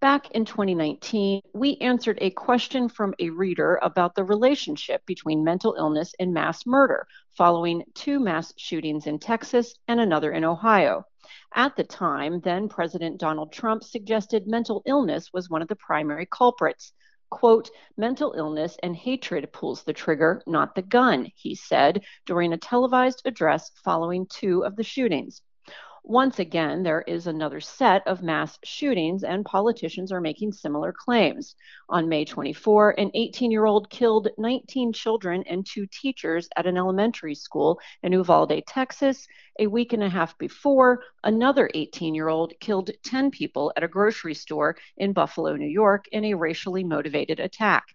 Back 0.00 0.30
in 0.30 0.46
2019, 0.46 1.42
we 1.52 1.76
answered 1.76 2.16
a 2.22 2.30
question 2.30 2.88
from 2.88 3.12
a 3.18 3.28
reader 3.28 3.78
about 3.82 4.14
the 4.14 4.24
relationship 4.24 5.04
between 5.04 5.44
mental 5.44 5.74
illness 5.78 6.14
and 6.18 6.32
mass 6.32 6.64
murder 6.64 7.06
following 7.36 7.84
two 7.92 8.20
mass 8.20 8.54
shootings 8.56 9.06
in 9.06 9.18
Texas 9.18 9.74
and 9.86 10.00
another 10.00 10.32
in 10.32 10.44
Ohio. 10.44 11.04
At 11.54 11.76
the 11.76 11.84
time, 11.84 12.40
then 12.40 12.68
President 12.68 13.18
Donald 13.18 13.52
Trump 13.52 13.82
suggested 13.82 14.46
mental 14.46 14.82
illness 14.84 15.32
was 15.32 15.48
one 15.48 15.62
of 15.62 15.68
the 15.68 15.76
primary 15.76 16.26
culprits. 16.30 16.92
Quote, 17.30 17.70
mental 17.96 18.34
illness 18.36 18.76
and 18.82 18.94
hatred 18.94 19.50
pulls 19.50 19.82
the 19.82 19.94
trigger, 19.94 20.42
not 20.46 20.74
the 20.74 20.82
gun, 20.82 21.30
he 21.34 21.54
said 21.54 22.04
during 22.26 22.52
a 22.52 22.58
televised 22.58 23.22
address 23.24 23.70
following 23.82 24.26
two 24.26 24.62
of 24.64 24.76
the 24.76 24.84
shootings. 24.84 25.40
Once 26.04 26.40
again, 26.40 26.82
there 26.82 27.02
is 27.02 27.28
another 27.28 27.60
set 27.60 28.04
of 28.08 28.24
mass 28.24 28.58
shootings, 28.64 29.22
and 29.22 29.44
politicians 29.44 30.10
are 30.10 30.20
making 30.20 30.50
similar 30.50 30.92
claims. 30.92 31.54
On 31.88 32.08
May 32.08 32.24
24, 32.24 32.98
an 32.98 33.12
18 33.14 33.52
year 33.52 33.66
old 33.66 33.88
killed 33.88 34.26
19 34.36 34.92
children 34.92 35.44
and 35.46 35.64
two 35.64 35.86
teachers 35.86 36.48
at 36.56 36.66
an 36.66 36.76
elementary 36.76 37.36
school 37.36 37.78
in 38.02 38.10
Uvalde, 38.12 38.64
Texas. 38.66 39.28
A 39.60 39.68
week 39.68 39.92
and 39.92 40.02
a 40.02 40.08
half 40.08 40.36
before, 40.38 41.04
another 41.22 41.70
18 41.72 42.16
year 42.16 42.28
old 42.28 42.52
killed 42.58 42.90
10 43.04 43.30
people 43.30 43.72
at 43.76 43.84
a 43.84 43.88
grocery 43.88 44.34
store 44.34 44.76
in 44.96 45.12
Buffalo, 45.12 45.54
New 45.54 45.68
York, 45.68 46.06
in 46.10 46.24
a 46.24 46.34
racially 46.34 46.82
motivated 46.82 47.38
attack. 47.38 47.94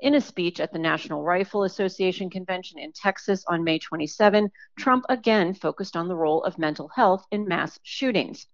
In 0.00 0.14
a 0.14 0.20
speech 0.20 0.60
at 0.60 0.72
the 0.72 0.78
National 0.78 1.22
Rifle 1.22 1.64
Association 1.64 2.30
convention 2.30 2.78
in 2.78 2.92
Texas 2.92 3.44
on 3.46 3.62
May 3.62 3.78
27, 3.78 4.50
Trump 4.78 5.04
again 5.08 5.52
focused 5.54 5.96
on 5.96 6.08
the 6.08 6.16
role 6.16 6.42
of 6.44 6.58
mental 6.58 6.88
health 6.88 7.26
in 7.30 7.46
mass 7.46 7.78
shootings. 7.82 8.46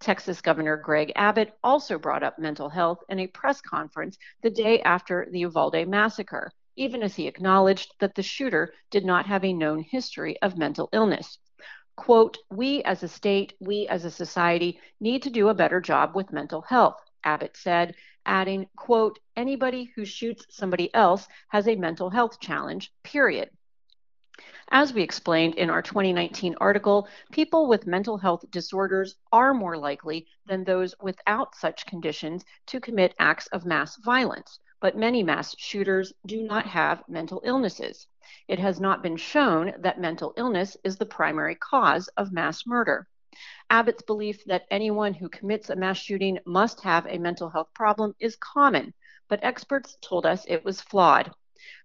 Texas 0.00 0.40
Governor 0.40 0.76
Greg 0.76 1.12
Abbott 1.16 1.56
also 1.64 1.98
brought 1.98 2.22
up 2.22 2.38
mental 2.38 2.68
health 2.68 2.98
in 3.08 3.18
a 3.18 3.26
press 3.26 3.60
conference 3.60 4.18
the 4.42 4.50
day 4.50 4.80
after 4.82 5.26
the 5.30 5.40
Uvalde 5.40 5.86
massacre, 5.88 6.50
even 6.76 7.02
as 7.02 7.16
he 7.16 7.26
acknowledged 7.26 7.94
that 8.00 8.14
the 8.14 8.22
shooter 8.22 8.72
did 8.90 9.04
not 9.04 9.26
have 9.26 9.44
a 9.44 9.52
known 9.52 9.82
history 9.82 10.40
of 10.42 10.58
mental 10.58 10.88
illness. 10.92 11.38
Quote, 11.96 12.36
we 12.50 12.82
as 12.82 13.02
a 13.02 13.08
state, 13.08 13.54
we 13.58 13.88
as 13.88 14.04
a 14.04 14.10
society 14.10 14.78
need 15.00 15.22
to 15.22 15.30
do 15.30 15.48
a 15.48 15.54
better 15.54 15.80
job 15.80 16.14
with 16.14 16.32
mental 16.32 16.60
health, 16.62 17.00
Abbott 17.24 17.56
said, 17.56 17.94
adding, 18.26 18.68
quote, 18.76 19.18
anybody 19.36 19.92
who 19.94 20.04
shoots 20.04 20.44
somebody 20.50 20.92
else 20.94 21.26
has 21.48 21.66
a 21.66 21.76
mental 21.76 22.10
health 22.10 22.38
challenge, 22.40 22.92
period. 23.02 23.50
As 24.70 24.92
we 24.92 25.02
explained 25.02 25.54
in 25.54 25.70
our 25.70 25.80
2019 25.80 26.56
article, 26.60 27.08
people 27.30 27.68
with 27.68 27.86
mental 27.86 28.18
health 28.18 28.44
disorders 28.50 29.14
are 29.32 29.54
more 29.54 29.78
likely 29.78 30.26
than 30.44 30.64
those 30.64 30.94
without 31.00 31.54
such 31.54 31.86
conditions 31.86 32.44
to 32.66 32.80
commit 32.80 33.14
acts 33.18 33.46
of 33.46 33.64
mass 33.64 33.96
violence, 33.96 34.58
but 34.80 34.96
many 34.96 35.22
mass 35.22 35.56
shooters 35.56 36.12
do 36.26 36.42
not 36.42 36.66
have 36.66 37.08
mental 37.08 37.40
illnesses. 37.44 38.08
It 38.48 38.58
has 38.58 38.80
not 38.80 39.02
been 39.02 39.16
shown 39.16 39.72
that 39.78 40.00
mental 40.00 40.34
illness 40.36 40.76
is 40.82 40.98
the 40.98 41.06
primary 41.06 41.54
cause 41.54 42.08
of 42.16 42.32
mass 42.32 42.66
murder. 42.66 43.08
Abbott's 43.68 44.00
belief 44.02 44.42
that 44.46 44.66
anyone 44.70 45.12
who 45.12 45.28
commits 45.28 45.68
a 45.68 45.76
mass 45.76 45.98
shooting 45.98 46.38
must 46.46 46.80
have 46.80 47.06
a 47.06 47.18
mental 47.18 47.50
health 47.50 47.68
problem 47.74 48.14
is 48.18 48.34
common, 48.36 48.94
but 49.28 49.44
experts 49.44 49.98
told 50.00 50.24
us 50.24 50.46
it 50.48 50.64
was 50.64 50.80
flawed. 50.80 51.30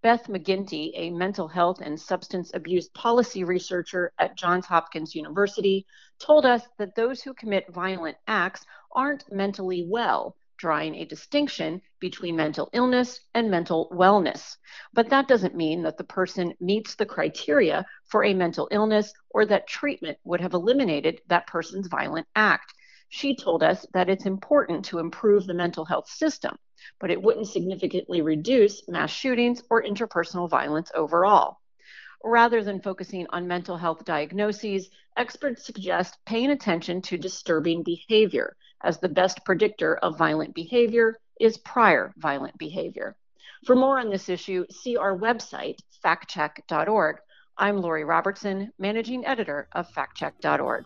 Beth 0.01 0.27
McGinty, 0.27 0.91
a 0.95 1.09
mental 1.09 1.49
health 1.49 1.81
and 1.81 1.99
substance 1.99 2.51
abuse 2.53 2.87
policy 2.89 3.43
researcher 3.43 4.13
at 4.17 4.37
Johns 4.37 4.65
Hopkins 4.65 5.13
University, 5.13 5.85
told 6.19 6.45
us 6.45 6.63
that 6.77 6.95
those 6.95 7.21
who 7.21 7.33
commit 7.33 7.73
violent 7.73 8.17
acts 8.27 8.65
aren't 8.91 9.29
mentally 9.31 9.85
well, 9.85 10.37
drawing 10.61 10.93
a 10.93 11.05
distinction 11.05 11.81
between 11.99 12.35
mental 12.35 12.69
illness 12.71 13.19
and 13.33 13.49
mental 13.49 13.89
wellness. 13.91 14.57
But 14.93 15.09
that 15.09 15.27
doesn't 15.27 15.55
mean 15.55 15.81
that 15.81 15.97
the 15.97 16.03
person 16.03 16.53
meets 16.59 16.93
the 16.93 17.05
criteria 17.07 17.83
for 18.05 18.23
a 18.23 18.35
mental 18.35 18.67
illness 18.69 19.11
or 19.31 19.43
that 19.47 19.65
treatment 19.65 20.19
would 20.23 20.39
have 20.39 20.53
eliminated 20.53 21.19
that 21.29 21.47
person's 21.47 21.87
violent 21.87 22.27
act. 22.35 22.75
She 23.09 23.35
told 23.35 23.63
us 23.63 23.87
that 23.93 24.07
it's 24.07 24.27
important 24.27 24.85
to 24.85 24.99
improve 24.99 25.47
the 25.47 25.55
mental 25.55 25.83
health 25.83 26.07
system, 26.07 26.55
but 26.99 27.09
it 27.09 27.23
wouldn't 27.23 27.47
significantly 27.47 28.21
reduce 28.21 28.87
mass 28.87 29.09
shootings 29.09 29.63
or 29.71 29.81
interpersonal 29.81 30.47
violence 30.47 30.91
overall. 30.93 31.57
Rather 32.23 32.63
than 32.63 32.83
focusing 32.83 33.25
on 33.31 33.47
mental 33.47 33.77
health 33.77 34.05
diagnoses, 34.05 34.91
experts 35.17 35.65
suggest 35.65 36.19
paying 36.23 36.51
attention 36.51 37.01
to 37.01 37.17
disturbing 37.17 37.81
behavior, 37.81 38.55
as 38.83 38.99
the 38.99 39.09
best 39.09 39.43
predictor 39.45 39.97
of 39.97 40.17
violent 40.17 40.53
behavior 40.53 41.19
is 41.39 41.57
prior 41.57 42.13
violent 42.17 42.57
behavior. 42.57 43.15
For 43.65 43.75
more 43.75 43.99
on 43.99 44.09
this 44.09 44.29
issue, 44.29 44.65
see 44.69 44.97
our 44.97 45.17
website, 45.17 45.77
factcheck.org. 46.03 47.17
I'm 47.57 47.77
Lori 47.77 48.03
Robertson, 48.03 48.71
managing 48.79 49.25
editor 49.25 49.67
of 49.73 49.87
factcheck.org. 49.89 50.85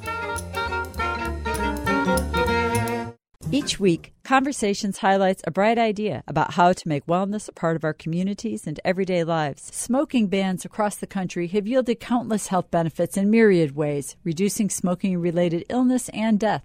Each 3.51 3.79
week, 3.79 4.13
Conversations 4.23 4.99
highlights 4.99 5.41
a 5.45 5.51
bright 5.51 5.77
idea 5.77 6.23
about 6.25 6.53
how 6.53 6.71
to 6.71 6.87
make 6.87 7.05
wellness 7.05 7.49
a 7.49 7.51
part 7.51 7.75
of 7.75 7.83
our 7.83 7.91
communities 7.91 8.65
and 8.65 8.79
everyday 8.85 9.25
lives. 9.25 9.63
Smoking 9.75 10.27
bans 10.27 10.63
across 10.63 10.95
the 10.95 11.05
country 11.05 11.47
have 11.47 11.67
yielded 11.67 11.99
countless 11.99 12.47
health 12.47 12.71
benefits 12.71 13.17
in 13.17 13.29
myriad 13.29 13.75
ways, 13.75 14.15
reducing 14.23 14.69
smoking 14.69 15.17
related 15.17 15.65
illness 15.67 16.07
and 16.13 16.39
death. 16.39 16.63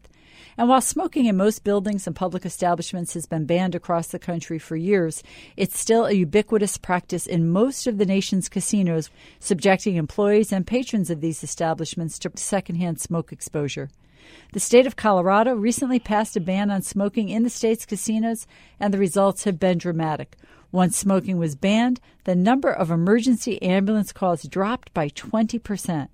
And 0.56 0.68
while 0.68 0.80
smoking 0.80 1.26
in 1.26 1.36
most 1.36 1.64
buildings 1.64 2.06
and 2.06 2.14
public 2.14 2.46
establishments 2.46 3.14
has 3.14 3.26
been 3.26 3.46
banned 3.46 3.74
across 3.74 4.06
the 4.06 4.20
country 4.20 4.60
for 4.60 4.76
years, 4.76 5.24
it's 5.56 5.76
still 5.76 6.06
a 6.06 6.12
ubiquitous 6.12 6.78
practice 6.78 7.26
in 7.26 7.50
most 7.50 7.88
of 7.88 7.98
the 7.98 8.06
nation's 8.06 8.48
casinos, 8.48 9.10
subjecting 9.40 9.96
employees 9.96 10.52
and 10.52 10.68
patrons 10.68 11.10
of 11.10 11.20
these 11.20 11.42
establishments 11.42 12.16
to 12.20 12.30
secondhand 12.36 13.00
smoke 13.00 13.32
exposure. 13.32 13.90
The 14.52 14.60
state 14.60 14.86
of 14.86 14.96
Colorado 14.96 15.54
recently 15.54 15.98
passed 15.98 16.36
a 16.36 16.40
ban 16.40 16.70
on 16.70 16.82
smoking 16.82 17.28
in 17.28 17.42
the 17.42 17.50
state's 17.50 17.86
casinos, 17.86 18.46
and 18.80 18.92
the 18.92 18.98
results 18.98 19.44
have 19.44 19.58
been 19.58 19.78
dramatic. 19.78 20.36
Once 20.72 20.96
smoking 20.96 21.38
was 21.38 21.54
banned, 21.54 22.00
the 22.24 22.34
number 22.34 22.70
of 22.70 22.90
emergency 22.90 23.60
ambulance 23.62 24.12
calls 24.12 24.42
dropped 24.42 24.92
by 24.92 25.08
20 25.08 25.58
percent. 25.58 26.10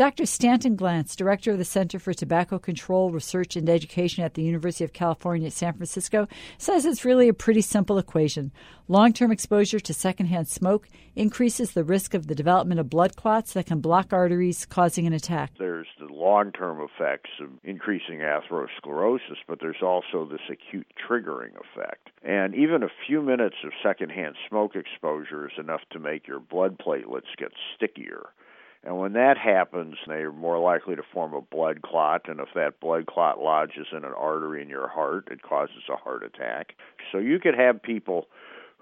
Dr. 0.00 0.24
Stanton 0.24 0.78
Glantz, 0.78 1.14
director 1.14 1.52
of 1.52 1.58
the 1.58 1.64
Center 1.66 1.98
for 1.98 2.14
Tobacco 2.14 2.58
Control 2.58 3.10
Research 3.10 3.54
and 3.54 3.68
Education 3.68 4.24
at 4.24 4.32
the 4.32 4.42
University 4.42 4.82
of 4.82 4.94
California 4.94 5.48
at 5.48 5.52
San 5.52 5.74
Francisco, 5.74 6.26
says 6.56 6.86
it's 6.86 7.04
really 7.04 7.28
a 7.28 7.34
pretty 7.34 7.60
simple 7.60 7.98
equation. 7.98 8.50
Long 8.88 9.12
term 9.12 9.30
exposure 9.30 9.78
to 9.78 9.92
secondhand 9.92 10.48
smoke 10.48 10.88
increases 11.16 11.72
the 11.72 11.84
risk 11.84 12.14
of 12.14 12.28
the 12.28 12.34
development 12.34 12.80
of 12.80 12.88
blood 12.88 13.14
clots 13.14 13.52
that 13.52 13.66
can 13.66 13.80
block 13.80 14.10
arteries, 14.10 14.64
causing 14.64 15.06
an 15.06 15.12
attack. 15.12 15.52
There's 15.58 15.86
the 15.98 16.06
long 16.06 16.52
term 16.52 16.80
effects 16.80 17.28
of 17.38 17.50
increasing 17.62 18.20
atherosclerosis, 18.20 19.36
but 19.46 19.58
there's 19.60 19.82
also 19.82 20.24
this 20.24 20.40
acute 20.50 20.86
triggering 20.96 21.52
effect. 21.60 22.08
And 22.22 22.54
even 22.54 22.82
a 22.82 22.90
few 23.06 23.20
minutes 23.20 23.56
of 23.64 23.72
secondhand 23.82 24.36
smoke 24.48 24.76
exposure 24.76 25.46
is 25.46 25.58
enough 25.58 25.82
to 25.90 25.98
make 25.98 26.26
your 26.26 26.40
blood 26.40 26.78
platelets 26.78 27.36
get 27.36 27.52
stickier. 27.76 28.30
And 28.84 28.98
when 28.98 29.12
that 29.12 29.36
happens, 29.36 29.96
they're 30.06 30.32
more 30.32 30.58
likely 30.58 30.96
to 30.96 31.02
form 31.12 31.34
a 31.34 31.42
blood 31.42 31.82
clot. 31.82 32.28
And 32.28 32.40
if 32.40 32.48
that 32.54 32.80
blood 32.80 33.06
clot 33.06 33.38
lodges 33.38 33.88
in 33.92 34.04
an 34.04 34.12
artery 34.16 34.62
in 34.62 34.68
your 34.68 34.88
heart, 34.88 35.28
it 35.30 35.42
causes 35.42 35.82
a 35.92 35.96
heart 35.96 36.22
attack. 36.22 36.74
So 37.12 37.18
you 37.18 37.38
could 37.38 37.54
have 37.54 37.82
people 37.82 38.26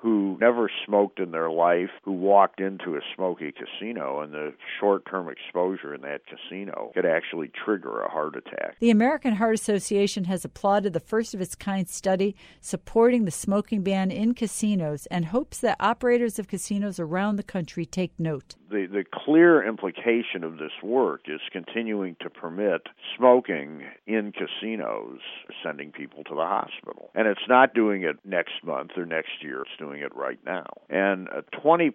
who 0.00 0.38
never 0.40 0.70
smoked 0.86 1.18
in 1.18 1.32
their 1.32 1.50
life, 1.50 1.90
who 2.04 2.12
walked 2.12 2.60
into 2.60 2.94
a 2.94 3.00
smoky 3.14 3.52
casino, 3.52 4.20
and 4.20 4.32
the 4.32 4.54
short 4.78 5.04
term 5.10 5.28
exposure 5.28 5.94
in 5.94 6.02
that 6.02 6.20
casino 6.26 6.92
could 6.94 7.04
actually 7.04 7.50
trigger 7.64 8.00
a 8.00 8.10
heart 8.10 8.36
attack. 8.36 8.76
The 8.78 8.90
American 8.90 9.34
Heart 9.34 9.54
Association 9.54 10.24
has 10.24 10.44
applauded 10.44 10.92
the 10.92 11.00
first 11.00 11.34
of 11.34 11.40
its 11.40 11.56
kind 11.56 11.88
study 11.88 12.36
supporting 12.60 13.24
the 13.24 13.30
smoking 13.32 13.82
ban 13.82 14.10
in 14.10 14.34
casinos 14.34 15.06
and 15.06 15.26
hopes 15.26 15.58
that 15.58 15.76
operators 15.80 16.38
of 16.38 16.46
casinos 16.46 17.00
around 17.00 17.36
the 17.36 17.42
country 17.42 17.84
take 17.84 18.12
note. 18.20 18.54
The, 18.70 18.86
the 18.86 19.04
clear 19.10 19.66
implication 19.66 20.44
of 20.44 20.58
this 20.58 20.72
work 20.82 21.22
is 21.26 21.40
continuing 21.52 22.16
to 22.20 22.28
permit 22.28 22.82
smoking 23.16 23.84
in 24.06 24.32
casinos, 24.32 25.20
sending 25.62 25.90
people 25.90 26.24
to 26.24 26.34
the 26.34 26.42
hospital. 26.42 27.10
And 27.14 27.26
it's 27.26 27.48
not 27.48 27.74
doing 27.74 28.02
it 28.02 28.16
next 28.24 28.62
month 28.62 28.90
or 28.96 29.06
next 29.06 29.42
year, 29.42 29.62
it's 29.62 29.70
doing 29.78 30.00
it 30.00 30.14
right 30.14 30.38
now. 30.44 30.66
And 30.90 31.28
a 31.28 31.42
20% 31.64 31.92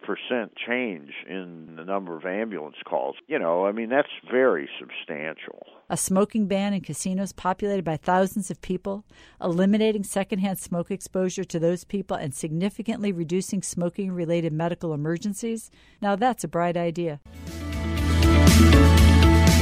change 0.67 1.11
in 1.29 1.75
the 1.75 1.83
number 1.83 2.17
of 2.17 2.25
ambulance 2.25 2.77
calls, 2.85 3.15
you 3.27 3.37
know, 3.37 3.65
I 3.65 3.71
mean, 3.71 3.89
that's 3.89 4.09
very 4.29 4.69
substantial. 4.79 5.65
A 5.93 5.95
smoking 5.95 6.47
ban 6.47 6.73
in 6.73 6.81
casinos 6.81 7.33
populated 7.33 7.85
by 7.85 7.97
thousands 7.97 8.49
of 8.49 8.59
people, 8.61 9.05
eliminating 9.39 10.03
secondhand 10.03 10.57
smoke 10.57 10.89
exposure 10.89 11.43
to 11.43 11.59
those 11.59 11.83
people, 11.83 12.17
and 12.17 12.33
significantly 12.33 13.11
reducing 13.11 13.61
smoking 13.61 14.11
related 14.11 14.53
medical 14.53 14.95
emergencies? 14.95 15.69
Now 16.01 16.15
that's 16.15 16.43
a 16.43 16.47
bright 16.47 16.77
idea. 16.77 17.19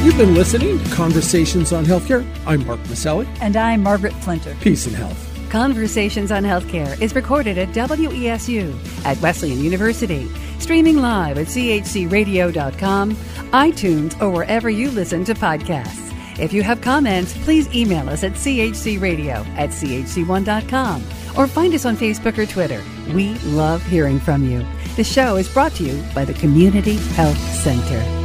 You've 0.05 0.15
been 0.15 0.33
listening 0.33 0.81
to 0.81 0.89
Conversations 0.91 1.73
on 1.73 1.83
Healthcare. 1.83 2.25
I'm 2.45 2.65
Mark 2.65 2.79
Masselli. 2.83 3.27
And 3.41 3.57
I'm 3.57 3.83
Margaret 3.83 4.13
Flinter. 4.13 4.57
Peace 4.61 4.87
and 4.87 4.95
health. 4.95 5.27
Conversations 5.49 6.31
on 6.31 6.43
Healthcare 6.43 6.97
is 7.01 7.13
recorded 7.13 7.57
at 7.57 7.67
WESU 7.73 8.73
at 9.03 9.21
Wesleyan 9.21 9.61
University, 9.61 10.29
streaming 10.59 10.99
live 10.99 11.37
at 11.37 11.47
chcradio.com, 11.47 13.15
iTunes, 13.17 14.21
or 14.21 14.29
wherever 14.29 14.69
you 14.69 14.89
listen 14.91 15.25
to 15.25 15.33
podcasts. 15.33 16.10
If 16.39 16.53
you 16.53 16.63
have 16.63 16.81
comments, 16.81 17.37
please 17.43 17.73
email 17.73 18.09
us 18.09 18.23
at 18.23 18.33
chcradio 18.33 19.45
at 19.57 19.69
chc1.com 19.69 21.03
or 21.37 21.47
find 21.47 21.73
us 21.73 21.85
on 21.85 21.95
Facebook 21.95 22.37
or 22.37 22.45
Twitter. 22.45 22.83
We 23.13 23.35
love 23.39 23.83
hearing 23.83 24.19
from 24.19 24.49
you. 24.49 24.65
The 24.95 25.03
show 25.03 25.37
is 25.37 25.51
brought 25.51 25.73
to 25.73 25.83
you 25.83 26.03
by 26.13 26.25
the 26.25 26.33
Community 26.33 26.95
Health 26.95 27.37
Center. 27.37 28.20